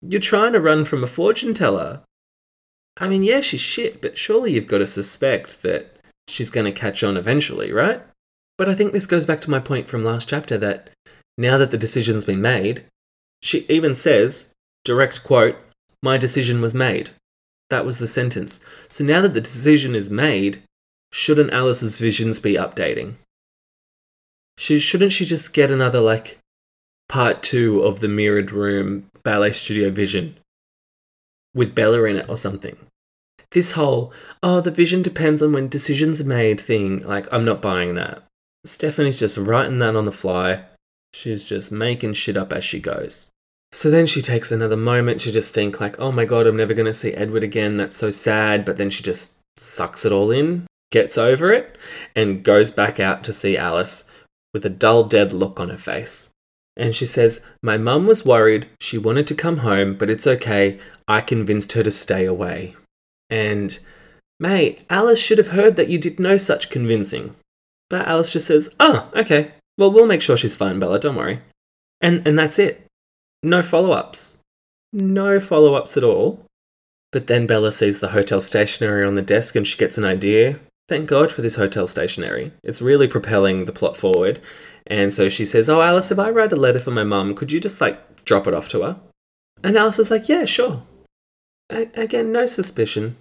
you're 0.01 0.21
trying 0.21 0.53
to 0.53 0.59
run 0.59 0.85
from 0.85 1.03
a 1.03 1.07
fortune 1.07 1.53
teller. 1.53 2.01
I 2.97 3.07
mean, 3.07 3.23
yeah, 3.23 3.41
she's 3.41 3.61
shit, 3.61 4.01
but 4.01 4.17
surely 4.17 4.53
you've 4.53 4.67
got 4.67 4.79
to 4.79 4.87
suspect 4.87 5.61
that 5.61 5.97
she's 6.27 6.49
going 6.49 6.65
to 6.65 6.71
catch 6.71 7.03
on 7.03 7.17
eventually, 7.17 7.71
right? 7.71 8.01
But 8.57 8.69
I 8.69 8.75
think 8.75 8.91
this 8.91 9.07
goes 9.07 9.25
back 9.25 9.39
to 9.41 9.49
my 9.49 9.59
point 9.59 9.87
from 9.87 10.03
last 10.03 10.29
chapter 10.29 10.57
that 10.57 10.89
now 11.37 11.57
that 11.57 11.71
the 11.71 11.77
decision's 11.77 12.25
been 12.25 12.41
made, 12.41 12.83
she 13.41 13.65
even 13.69 13.95
says, 13.95 14.53
direct 14.83 15.23
quote, 15.23 15.55
my 16.03 16.17
decision 16.17 16.61
was 16.61 16.73
made. 16.73 17.11
That 17.69 17.85
was 17.85 17.99
the 17.99 18.07
sentence. 18.07 18.63
So 18.89 19.03
now 19.03 19.21
that 19.21 19.33
the 19.33 19.41
decision 19.41 19.95
is 19.95 20.09
made, 20.09 20.61
shouldn't 21.11 21.53
Alice's 21.53 21.97
visions 21.97 22.39
be 22.39 22.53
updating? 22.53 23.15
She, 24.57 24.79
shouldn't 24.79 25.13
she 25.13 25.23
just 25.23 25.53
get 25.53 25.71
another, 25.71 26.01
like, 26.01 26.37
part 27.07 27.41
two 27.41 27.81
of 27.81 28.01
the 28.01 28.09
mirrored 28.09 28.51
room 28.51 29.08
ballet 29.29 29.51
studio 29.51 29.91
vision 29.91 30.35
with 31.53 31.75
Bella 31.75 32.03
in 32.05 32.15
it 32.15 32.27
or 32.27 32.35
something? 32.35 32.77
This 33.51 33.73
whole, 33.73 34.11
oh, 34.41 34.59
the 34.59 34.71
vision 34.71 35.03
depends 35.03 35.43
on 35.43 35.53
when 35.53 35.69
decisions 35.69 36.19
are 36.19 36.25
made 36.41 36.59
thing, 36.59 37.03
like, 37.03 37.27
I'm 37.31 37.45
not 37.45 37.61
buying 37.61 37.93
that. 37.93 38.23
Stephenie's 38.65 39.19
just 39.19 39.37
writing 39.37 39.77
that 39.77 39.95
on 39.95 40.05
the 40.05 40.11
fly. 40.11 40.65
She's 41.13 41.45
just 41.45 41.71
making 41.71 42.13
shit 42.13 42.37
up 42.37 42.51
as 42.51 42.63
she 42.63 42.79
goes. 42.79 43.29
So 43.71 43.91
then 43.91 44.07
she 44.07 44.23
takes 44.23 44.51
another 44.51 44.75
moment 44.75 45.19
to 45.21 45.31
just 45.31 45.53
think 45.53 45.79
like, 45.79 45.99
"Oh 45.99 46.11
my 46.11 46.25
god, 46.25 46.47
I'm 46.47 46.57
never 46.57 46.73
going 46.73 46.87
to 46.87 47.01
see 47.01 47.13
Edward 47.13 47.43
again. 47.43 47.77
That's 47.77 47.95
so 47.95 48.09
sad." 48.09 48.65
But 48.65 48.77
then 48.77 48.89
she 48.89 49.03
just 49.03 49.37
sucks 49.57 50.05
it 50.05 50.11
all 50.11 50.31
in, 50.31 50.65
gets 50.91 51.19
over 51.19 51.53
it, 51.53 51.77
and 52.15 52.43
goes 52.43 52.71
back 52.71 52.99
out 52.99 53.23
to 53.25 53.33
see 53.33 53.55
Alice 53.55 54.05
with 54.53 54.65
a 54.65 54.69
dull 54.69 55.03
dead 55.03 55.33
look 55.33 55.59
on 55.59 55.69
her 55.69 55.77
face. 55.77 56.31
And 56.79 56.95
she 56.95 57.05
says, 57.05 57.41
"My 57.61 57.77
mum 57.77 58.07
was 58.07 58.25
worried. 58.25 58.67
She 58.79 58.97
wanted 58.97 59.27
to 59.27 59.35
come 59.35 59.57
home, 59.57 59.95
but 59.95 60.09
it's 60.09 60.25
okay. 60.25 60.79
I 61.07 61.21
convinced 61.21 61.73
her 61.73 61.83
to 61.83 61.91
stay 61.91 62.25
away." 62.25 62.75
And 63.29 63.77
Mate, 64.39 64.85
Alice 64.89 65.19
should 65.19 65.37
have 65.37 65.49
heard 65.49 65.75
that 65.75 65.89
you 65.89 65.97
did 65.97 66.19
no 66.19 66.37
such 66.37 66.69
convincing. 66.69 67.35
But 67.89 68.07
Alice 68.07 68.31
just 68.31 68.47
says, 68.47 68.73
Oh, 68.79 69.09
okay. 69.15 69.51
Well, 69.77 69.91
we'll 69.91 70.05
make 70.05 70.21
sure 70.21 70.37
she's 70.37 70.55
fine, 70.55 70.79
Bella, 70.79 70.99
don't 70.99 71.15
worry. 71.15 71.41
And, 71.99 72.25
and 72.25 72.39
that's 72.39 72.59
it. 72.59 72.85
No 73.43 73.61
follow 73.61 73.91
ups. 73.91 74.37
No 74.93 75.39
follow 75.39 75.73
ups 75.73 75.97
at 75.97 76.03
all. 76.03 76.45
But 77.11 77.27
then 77.27 77.47
Bella 77.47 77.71
sees 77.71 77.99
the 77.99 78.09
hotel 78.09 78.39
stationery 78.39 79.05
on 79.05 79.13
the 79.13 79.21
desk 79.21 79.55
and 79.55 79.67
she 79.67 79.77
gets 79.77 79.97
an 79.97 80.05
idea. 80.05 80.59
Thank 80.87 81.09
God 81.09 81.31
for 81.31 81.41
this 81.41 81.55
hotel 81.55 81.85
stationery. 81.87 82.53
It's 82.63 82.81
really 82.81 83.07
propelling 83.07 83.65
the 83.65 83.71
plot 83.73 83.97
forward. 83.97 84.39
And 84.89 85.13
so 85.13 85.29
she 85.29 85.45
says, 85.45 85.69
Oh, 85.69 85.81
Alice, 85.81 86.11
if 86.11 86.19
I 86.19 86.29
write 86.29 86.51
a 86.51 86.57
letter 86.57 86.79
for 86.79 86.91
my 86.91 87.03
mum, 87.03 87.35
could 87.35 87.51
you 87.51 87.59
just 87.59 87.79
like 87.79 88.25
drop 88.25 88.47
it 88.47 88.53
off 88.53 88.67
to 88.69 88.81
her? 88.81 88.99
And 89.63 89.77
Alice 89.77 89.99
is 89.99 90.11
like, 90.11 90.27
Yeah, 90.27 90.45
sure. 90.45 90.83
A- 91.69 91.91
again, 91.95 92.31
no 92.31 92.45
suspicion. 92.45 93.17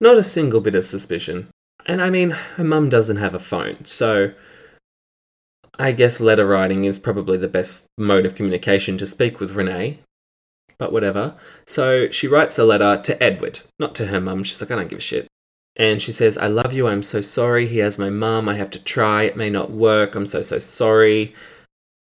Not 0.00 0.18
a 0.18 0.22
single 0.22 0.60
bit 0.60 0.74
of 0.74 0.84
suspicion. 0.84 1.48
And 1.86 2.02
I 2.02 2.10
mean, 2.10 2.30
her 2.30 2.64
mum 2.64 2.88
doesn't 2.88 3.16
have 3.16 3.34
a 3.34 3.38
phone, 3.38 3.84
so 3.84 4.32
I 5.78 5.92
guess 5.92 6.20
letter 6.20 6.46
writing 6.46 6.84
is 6.84 6.98
probably 6.98 7.38
the 7.38 7.48
best 7.48 7.82
mode 7.96 8.26
of 8.26 8.34
communication 8.34 8.98
to 8.98 9.06
speak 9.06 9.40
with 9.40 9.52
Renee. 9.52 10.00
But 10.76 10.92
whatever. 10.92 11.34
So 11.66 12.10
she 12.10 12.28
writes 12.28 12.58
a 12.58 12.64
letter 12.64 13.00
to 13.02 13.22
Edward, 13.22 13.60
not 13.80 13.94
to 13.96 14.06
her 14.08 14.20
mum. 14.20 14.44
She's 14.44 14.60
like, 14.60 14.70
I 14.70 14.76
don't 14.76 14.88
give 14.88 14.98
a 14.98 15.02
shit. 15.02 15.26
And 15.78 16.02
she 16.02 16.10
says, 16.10 16.36
I 16.36 16.48
love 16.48 16.72
you. 16.72 16.88
I'm 16.88 17.04
so 17.04 17.20
sorry. 17.20 17.68
He 17.68 17.78
has 17.78 17.98
my 17.98 18.10
mum. 18.10 18.48
I 18.48 18.56
have 18.56 18.70
to 18.70 18.82
try. 18.82 19.22
It 19.22 19.36
may 19.36 19.48
not 19.48 19.70
work. 19.70 20.14
I'm 20.14 20.26
so, 20.26 20.42
so 20.42 20.58
sorry. 20.58 21.34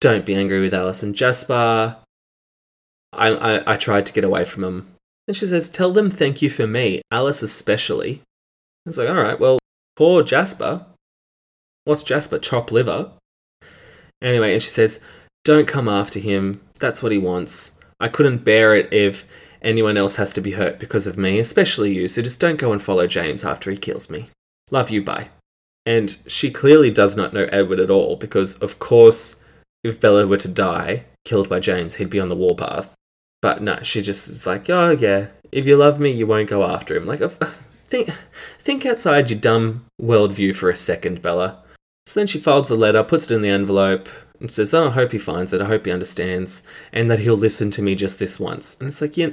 Don't 0.02 0.26
be 0.26 0.36
angry 0.36 0.60
with 0.60 0.74
Alice 0.74 1.02
and 1.02 1.16
Jasper. 1.16 1.96
I, 3.14 3.28
I, 3.30 3.74
I 3.74 3.76
tried 3.78 4.06
to 4.08 4.14
get 4.14 4.26
away 4.26 4.44
from 4.44 4.66
him. 4.66 4.88
And 5.28 5.38
she 5.38 5.46
says, 5.46 5.70
Tell 5.70 5.94
them 5.94 6.10
thank 6.10 6.42
you 6.42 6.50
for 6.50 6.68
me, 6.68 7.02
Alice 7.10 7.42
especially. 7.42 8.22
I 8.86 8.90
was 8.90 8.98
like, 8.98 9.10
All 9.10 9.16
right, 9.16 9.40
well, 9.40 9.60
poor 9.96 10.24
Jasper. 10.24 10.86
What's 11.86 12.04
Jasper? 12.04 12.40
Chop 12.40 12.72
liver? 12.72 13.12
Anyway, 14.22 14.54
and 14.54 14.62
she 14.62 14.70
says, 14.70 15.00
Don't 15.46 15.68
come 15.68 15.88
after 15.88 16.20
him. 16.20 16.60
That's 16.80 17.02
what 17.02 17.14
he 17.14 17.18
wants. 17.18 17.80
I 18.00 18.10
couldn't 18.10 18.44
bear 18.44 18.76
it 18.76 18.92
if 18.92 19.26
anyone 19.64 19.98
else 19.98 20.16
has 20.18 20.32
to 20.34 20.42
be 20.42 20.52
hurt 20.52 20.80
because 20.80 21.08
of 21.08 21.18
me, 21.18 21.40
especially 21.40 21.94
you, 21.94 22.08
so 22.08 22.22
just 22.22 22.42
don't 22.42 22.60
go 22.60 22.72
and 22.72 22.82
follow 22.82 23.08
James 23.08 23.44
after 23.44 23.72
he 23.72 23.78
kills 23.78 24.10
me. 24.10 24.30
Love 24.72 24.90
you, 24.90 25.02
bye. 25.02 25.30
And 25.86 26.18
she 26.28 26.52
clearly 26.52 26.92
does 26.92 27.16
not 27.16 27.34
know 27.34 27.48
Edward 27.52 27.80
at 27.80 27.90
all, 27.90 28.16
because 28.16 28.56
of 28.56 28.80
course, 28.80 29.38
if 29.84 30.00
Bella 30.00 30.26
were 30.28 30.38
to 30.38 30.48
die, 30.48 31.06
killed 31.26 31.50
by 31.50 31.60
James, 31.60 31.96
he'd 31.96 32.10
be 32.10 32.20
on 32.20 32.30
the 32.30 32.36
warpath. 32.36 32.94
But 33.42 33.62
no, 33.62 33.80
she 33.84 34.02
just 34.02 34.30
is 34.30 34.48
like, 34.48 34.70
oh 34.70 34.92
yeah, 34.92 35.28
if 35.52 35.66
you 35.66 35.76
love 35.76 36.00
me, 36.00 36.12
you 36.12 36.26
won't 36.26 36.50
go 36.50 36.64
after 36.64 36.96
him. 36.96 37.06
Like, 37.06 37.20
think, 37.88 38.10
think 38.60 38.86
outside 38.86 39.30
your 39.30 39.40
dumb 39.40 39.86
worldview 40.02 40.56
for 40.56 40.70
a 40.70 40.76
second, 40.76 41.22
Bella. 41.22 41.62
So 42.06 42.20
then 42.20 42.28
she 42.28 42.40
folds 42.40 42.70
the 42.70 42.76
letter, 42.76 43.04
puts 43.04 43.30
it 43.30 43.36
in 43.36 43.42
the 43.42 43.50
envelope, 43.50 44.10
and 44.44 44.52
says, 44.52 44.74
Oh, 44.74 44.90
I 44.90 44.92
hope 44.92 45.14
he 45.14 45.18
finds 45.18 45.54
it. 45.54 45.62
I 45.62 45.66
hope 45.66 45.86
he 45.86 45.92
understands, 45.92 46.64
and 46.92 47.10
that 47.10 47.20
he'll 47.20 47.38
listen 47.38 47.72
to 47.72 47.82
me 47.82 47.96
just 47.96 48.20
this 48.20 48.38
once. 48.38 48.78
And 48.78 48.90
it's 48.90 49.00
like, 49.00 49.16
yeah, 49.16 49.30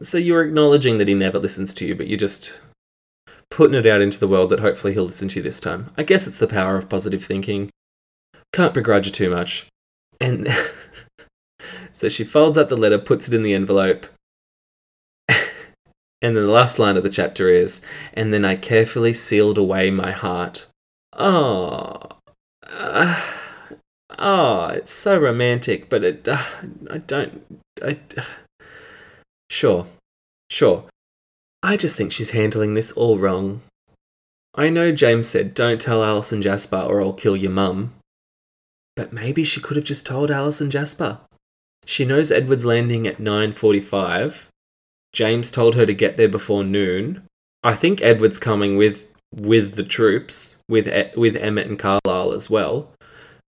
so 0.00 0.16
you're 0.16 0.42
acknowledging 0.42 0.96
that 0.96 1.06
he 1.06 1.12
never 1.12 1.38
listens 1.38 1.74
to 1.74 1.86
you, 1.86 1.94
but 1.94 2.08
you're 2.08 2.18
just 2.18 2.58
putting 3.50 3.76
it 3.76 3.86
out 3.86 4.00
into 4.00 4.18
the 4.18 4.26
world 4.26 4.48
that 4.50 4.60
hopefully 4.60 4.94
he'll 4.94 5.04
listen 5.04 5.28
to 5.28 5.36
you 5.36 5.42
this 5.42 5.60
time. 5.60 5.92
I 5.98 6.02
guess 6.02 6.26
it's 6.26 6.38
the 6.38 6.46
power 6.46 6.78
of 6.78 6.88
positive 6.88 7.22
thinking. 7.22 7.68
Can't 8.54 8.72
begrudge 8.72 9.04
you 9.04 9.12
too 9.12 9.30
much. 9.30 9.66
And 10.18 10.48
so 11.92 12.08
she 12.08 12.24
folds 12.24 12.56
up 12.56 12.68
the 12.68 12.76
letter, 12.76 12.98
puts 12.98 13.28
it 13.28 13.34
in 13.34 13.42
the 13.42 13.52
envelope. 13.52 14.06
and 15.28 15.44
then 16.20 16.34
the 16.34 16.46
last 16.46 16.78
line 16.78 16.96
of 16.96 17.02
the 17.02 17.10
chapter 17.10 17.50
is, 17.50 17.82
and 18.14 18.32
then 18.32 18.46
I 18.46 18.56
carefully 18.56 19.12
sealed 19.12 19.58
away 19.58 19.90
my 19.90 20.10
heart 20.10 20.66
Oh, 21.16 22.00
uh, 22.66 23.22
oh, 24.18 24.66
it's 24.68 24.92
so 24.92 25.18
romantic, 25.18 25.88
but 25.88 26.04
it, 26.04 26.26
uh, 26.28 26.42
I 26.90 26.98
don't, 26.98 27.60
I, 27.82 27.98
uh, 28.16 28.22
sure, 29.50 29.86
sure. 30.50 30.84
I 31.62 31.76
just 31.76 31.96
think 31.96 32.12
she's 32.12 32.30
handling 32.30 32.74
this 32.74 32.92
all 32.92 33.18
wrong. 33.18 33.62
I 34.54 34.70
know 34.70 34.92
James 34.92 35.28
said, 35.28 35.54
don't 35.54 35.80
tell 35.80 36.04
Alice 36.04 36.30
and 36.30 36.42
Jasper 36.42 36.76
or 36.76 37.02
I'll 37.02 37.12
kill 37.12 37.36
your 37.36 37.50
mum. 37.50 37.94
But 38.96 39.12
maybe 39.12 39.44
she 39.44 39.60
could 39.60 39.76
have 39.76 39.86
just 39.86 40.06
told 40.06 40.30
Alice 40.30 40.60
and 40.60 40.70
Jasper. 40.70 41.18
She 41.86 42.04
knows 42.04 42.30
Edward's 42.30 42.64
landing 42.64 43.06
at 43.06 43.18
9.45. 43.18 44.46
James 45.12 45.50
told 45.50 45.74
her 45.74 45.86
to 45.86 45.94
get 45.94 46.16
there 46.16 46.28
before 46.28 46.64
noon. 46.64 47.22
I 47.62 47.74
think 47.74 48.02
Edward's 48.02 48.38
coming 48.38 48.76
with 48.76 49.10
with 49.34 49.74
the 49.74 49.82
troops, 49.82 50.60
with 50.68 50.86
with 51.16 51.34
Emmett 51.36 51.66
and 51.66 51.78
Carlisle 51.78 52.32
as 52.32 52.48
well. 52.48 52.92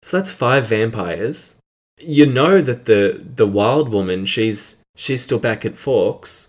So 0.05 0.19
that's 0.19 0.31
five 0.31 0.67
vampires. 0.67 1.59
You 1.99 2.27
know 2.27 2.61
that 2.61 2.85
the 2.85 3.25
the 3.25 3.47
wild 3.47 3.88
woman, 3.88 4.27
she's 4.27 4.83
she's 4.95 5.23
still 5.23 5.38
back 5.38 5.64
at 5.64 5.79
Forks. 5.79 6.47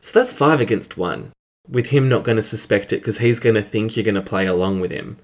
So 0.00 0.18
that's 0.18 0.32
five 0.32 0.60
against 0.60 0.96
one. 0.96 1.30
With 1.70 1.90
him 1.90 2.08
not 2.08 2.24
going 2.24 2.34
to 2.34 2.42
suspect 2.42 2.92
it 2.92 2.96
because 2.96 3.18
he's 3.18 3.38
going 3.38 3.54
to 3.54 3.62
think 3.62 3.96
you're 3.96 4.02
going 4.02 4.16
to 4.16 4.20
play 4.20 4.46
along 4.46 4.80
with 4.80 4.90
him. 4.90 5.18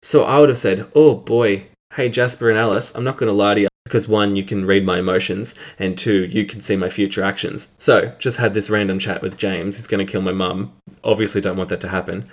So 0.00 0.22
I 0.22 0.38
would 0.38 0.48
have 0.48 0.58
said, 0.58 0.86
"Oh 0.94 1.16
boy, 1.16 1.66
hey 1.94 2.08
Jasper 2.08 2.50
and 2.50 2.58
Alice, 2.58 2.94
I'm 2.94 3.02
not 3.02 3.16
going 3.16 3.26
to 3.26 3.32
lie 3.32 3.54
to 3.54 3.60
you 3.62 3.68
because 3.82 4.06
one, 4.06 4.36
you 4.36 4.44
can 4.44 4.64
read 4.64 4.86
my 4.86 5.00
emotions, 5.00 5.56
and 5.80 5.98
two, 5.98 6.26
you 6.26 6.44
can 6.44 6.60
see 6.60 6.76
my 6.76 6.88
future 6.88 7.24
actions. 7.24 7.66
So, 7.78 8.14
just 8.20 8.36
had 8.36 8.54
this 8.54 8.70
random 8.70 9.00
chat 9.00 9.22
with 9.22 9.36
James. 9.36 9.74
He's 9.74 9.88
going 9.88 10.06
to 10.06 10.10
kill 10.10 10.22
my 10.22 10.32
mum. 10.32 10.72
Obviously, 11.02 11.40
don't 11.40 11.56
want 11.56 11.68
that 11.70 11.80
to 11.80 11.88
happen. 11.88 12.28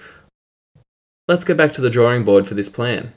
Let's 1.28 1.44
go 1.44 1.56
back 1.56 1.74
to 1.74 1.82
the 1.82 1.90
drawing 1.90 2.24
board 2.24 2.46
for 2.46 2.54
this 2.54 2.70
plan. 2.70 3.14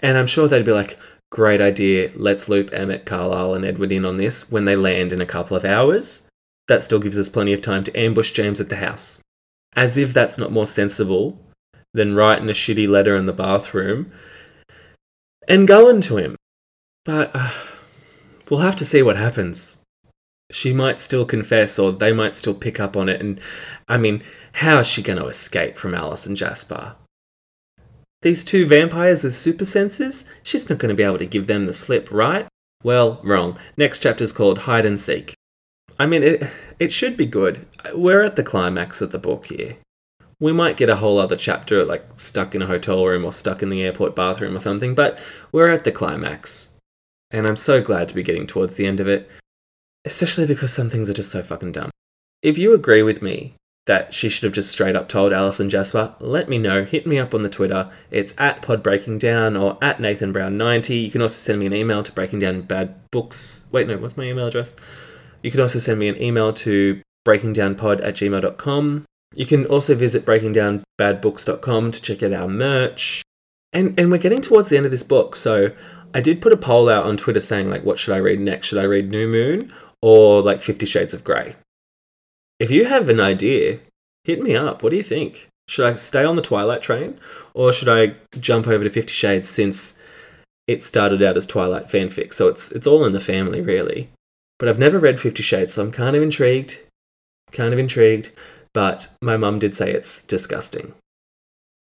And 0.00 0.16
I'm 0.16 0.26
sure 0.26 0.48
they'd 0.48 0.64
be 0.64 0.72
like, 0.72 0.98
great 1.30 1.60
idea, 1.60 2.10
let's 2.14 2.48
loop 2.48 2.72
Emmett, 2.72 3.04
Carlisle, 3.04 3.54
and 3.54 3.64
Edward 3.64 3.92
in 3.92 4.04
on 4.04 4.16
this 4.16 4.50
when 4.50 4.64
they 4.64 4.76
land 4.76 5.12
in 5.12 5.20
a 5.20 5.26
couple 5.26 5.56
of 5.56 5.64
hours. 5.64 6.28
That 6.68 6.84
still 6.84 6.98
gives 6.98 7.18
us 7.18 7.28
plenty 7.28 7.52
of 7.52 7.62
time 7.62 7.84
to 7.84 7.98
ambush 7.98 8.32
James 8.32 8.60
at 8.60 8.68
the 8.68 8.76
house. 8.76 9.20
As 9.74 9.96
if 9.96 10.12
that's 10.12 10.38
not 10.38 10.52
more 10.52 10.66
sensible 10.66 11.38
than 11.94 12.14
writing 12.14 12.48
a 12.48 12.52
shitty 12.52 12.88
letter 12.88 13.16
in 13.16 13.26
the 13.26 13.32
bathroom 13.32 14.12
and 15.46 15.66
going 15.66 16.00
to 16.02 16.16
him. 16.18 16.36
But 17.04 17.30
uh, 17.34 17.50
we'll 18.50 18.60
have 18.60 18.76
to 18.76 18.84
see 18.84 19.02
what 19.02 19.16
happens. 19.16 19.82
she 20.50 20.72
might 20.72 21.00
still 21.00 21.24
confess 21.24 21.78
or 21.78 21.92
they 21.92 22.12
might 22.12 22.36
still 22.36 22.54
pick 22.54 22.80
up 22.80 22.96
on 22.96 23.08
it. 23.08 23.20
And 23.20 23.40
I 23.88 23.96
mean, 23.98 24.22
how 24.54 24.80
is 24.80 24.86
she 24.86 25.02
going 25.02 25.18
to 25.18 25.26
escape 25.26 25.76
from 25.76 25.94
Alice 25.94 26.26
and 26.26 26.36
Jasper? 26.36 26.96
These 28.22 28.44
two 28.44 28.66
vampires 28.66 29.22
with 29.22 29.36
super 29.36 29.64
senses? 29.64 30.26
She's 30.42 30.68
not 30.68 30.78
going 30.78 30.88
to 30.88 30.94
be 30.94 31.04
able 31.04 31.18
to 31.18 31.26
give 31.26 31.46
them 31.46 31.66
the 31.66 31.72
slip, 31.72 32.10
right? 32.10 32.48
Well, 32.82 33.20
wrong. 33.22 33.58
Next 33.76 34.00
chapter's 34.00 34.32
called 34.32 34.60
Hide 34.60 34.86
and 34.86 34.98
Seek. 34.98 35.34
I 35.98 36.06
mean, 36.06 36.22
it, 36.22 36.50
it 36.78 36.92
should 36.92 37.16
be 37.16 37.26
good. 37.26 37.66
We're 37.94 38.22
at 38.22 38.36
the 38.36 38.42
climax 38.42 39.00
of 39.00 39.12
the 39.12 39.18
book 39.18 39.46
here. 39.46 39.76
We 40.40 40.52
might 40.52 40.76
get 40.76 40.88
a 40.88 40.96
whole 40.96 41.18
other 41.18 41.36
chapter, 41.36 41.84
like 41.84 42.04
stuck 42.16 42.54
in 42.54 42.62
a 42.62 42.66
hotel 42.66 43.04
room 43.04 43.24
or 43.24 43.32
stuck 43.32 43.62
in 43.62 43.70
the 43.70 43.82
airport 43.82 44.14
bathroom 44.14 44.56
or 44.56 44.60
something, 44.60 44.94
but 44.94 45.18
we're 45.50 45.70
at 45.70 45.84
the 45.84 45.92
climax. 45.92 46.76
And 47.30 47.46
I'm 47.46 47.56
so 47.56 47.80
glad 47.80 48.08
to 48.08 48.14
be 48.14 48.22
getting 48.22 48.46
towards 48.46 48.74
the 48.74 48.86
end 48.86 49.00
of 49.00 49.08
it, 49.08 49.28
especially 50.04 50.46
because 50.46 50.72
some 50.72 50.90
things 50.90 51.10
are 51.10 51.14
just 51.14 51.30
so 51.30 51.42
fucking 51.42 51.72
dumb. 51.72 51.90
If 52.42 52.56
you 52.56 52.72
agree 52.72 53.02
with 53.02 53.20
me 53.20 53.54
that 53.88 54.12
she 54.12 54.28
should 54.28 54.44
have 54.44 54.52
just 54.52 54.70
straight 54.70 54.94
up 54.94 55.08
told 55.08 55.32
Alice 55.32 55.58
and 55.58 55.70
Jasper, 55.70 56.14
let 56.20 56.46
me 56.46 56.58
know. 56.58 56.84
Hit 56.84 57.06
me 57.06 57.18
up 57.18 57.32
on 57.32 57.40
the 57.40 57.48
Twitter. 57.48 57.90
It's 58.10 58.34
at 58.36 58.60
podbreakingdown 58.60 59.58
or 59.60 59.82
at 59.82 59.96
nathanbrown90. 59.96 61.02
You 61.02 61.10
can 61.10 61.22
also 61.22 61.38
send 61.38 61.58
me 61.58 61.64
an 61.64 61.72
email 61.72 62.02
to 62.02 62.12
breakingdownbadbooks. 62.12 63.64
Wait, 63.72 63.88
no, 63.88 63.96
what's 63.96 64.18
my 64.18 64.24
email 64.24 64.46
address? 64.46 64.76
You 65.42 65.50
can 65.50 65.60
also 65.60 65.78
send 65.78 65.98
me 65.98 66.08
an 66.08 66.20
email 66.22 66.52
to 66.52 67.00
breakingdownpod 67.26 68.04
at 68.04 68.14
gmail.com. 68.14 69.06
You 69.34 69.46
can 69.46 69.64
also 69.64 69.94
visit 69.94 70.26
breakingdownbadbooks.com 70.26 71.90
to 71.90 72.02
check 72.02 72.22
out 72.22 72.34
our 72.34 72.48
merch. 72.48 73.22
And, 73.72 73.98
and 73.98 74.10
we're 74.10 74.18
getting 74.18 74.42
towards 74.42 74.68
the 74.68 74.76
end 74.76 74.84
of 74.84 74.92
this 74.92 75.02
book, 75.02 75.34
so 75.34 75.72
I 76.12 76.20
did 76.20 76.42
put 76.42 76.52
a 76.52 76.58
poll 76.58 76.90
out 76.90 77.06
on 77.06 77.16
Twitter 77.16 77.40
saying, 77.40 77.70
like, 77.70 77.84
what 77.84 77.98
should 77.98 78.14
I 78.14 78.18
read 78.18 78.40
next? 78.40 78.68
Should 78.68 78.78
I 78.78 78.84
read 78.84 79.10
New 79.10 79.28
Moon 79.28 79.72
or, 80.02 80.42
like, 80.42 80.62
Fifty 80.62 80.86
Shades 80.86 81.14
of 81.14 81.24
Grey? 81.24 81.56
If 82.58 82.70
you 82.70 82.86
have 82.86 83.08
an 83.08 83.20
idea, 83.20 83.80
hit 84.24 84.42
me 84.42 84.56
up. 84.56 84.82
What 84.82 84.90
do 84.90 84.96
you 84.96 85.02
think? 85.02 85.48
Should 85.68 85.86
I 85.86 85.94
stay 85.96 86.24
on 86.24 86.36
the 86.36 86.42
Twilight 86.42 86.82
train 86.82 87.20
or 87.54 87.72
should 87.72 87.88
I 87.88 88.14
jump 88.38 88.66
over 88.66 88.84
to 88.84 88.90
Fifty 88.90 89.12
Shades 89.12 89.48
since 89.48 89.98
it 90.66 90.82
started 90.82 91.22
out 91.22 91.36
as 91.36 91.46
Twilight 91.46 91.86
fanfic? 91.86 92.32
So 92.32 92.48
it's, 92.48 92.72
it's 92.72 92.86
all 92.86 93.04
in 93.04 93.12
the 93.12 93.20
family, 93.20 93.60
really. 93.60 94.10
But 94.58 94.68
I've 94.68 94.78
never 94.78 94.98
read 94.98 95.20
Fifty 95.20 95.42
Shades, 95.42 95.74
so 95.74 95.82
I'm 95.82 95.92
kind 95.92 96.16
of 96.16 96.22
intrigued. 96.22 96.78
Kind 97.52 97.72
of 97.72 97.78
intrigued. 97.78 98.30
But 98.74 99.08
my 99.22 99.36
mum 99.36 99.58
did 99.58 99.74
say 99.74 99.92
it's 99.92 100.22
disgusting. 100.22 100.94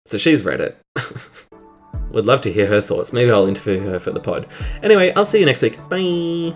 So 0.05 0.17
she's 0.17 0.43
read 0.43 0.61
it. 0.61 0.77
Would 2.11 2.25
love 2.25 2.41
to 2.41 2.53
hear 2.53 2.67
her 2.67 2.81
thoughts. 2.81 3.11
Maybe 3.11 3.31
I'll 3.31 3.47
interview 3.47 3.81
her 3.81 3.99
for 3.99 4.11
the 4.11 4.19
pod. 4.19 4.47
Anyway, 4.83 5.11
I'll 5.15 5.25
see 5.25 5.39
you 5.39 5.45
next 5.45 5.61
week. 5.61 5.77
Bye. 5.89 6.55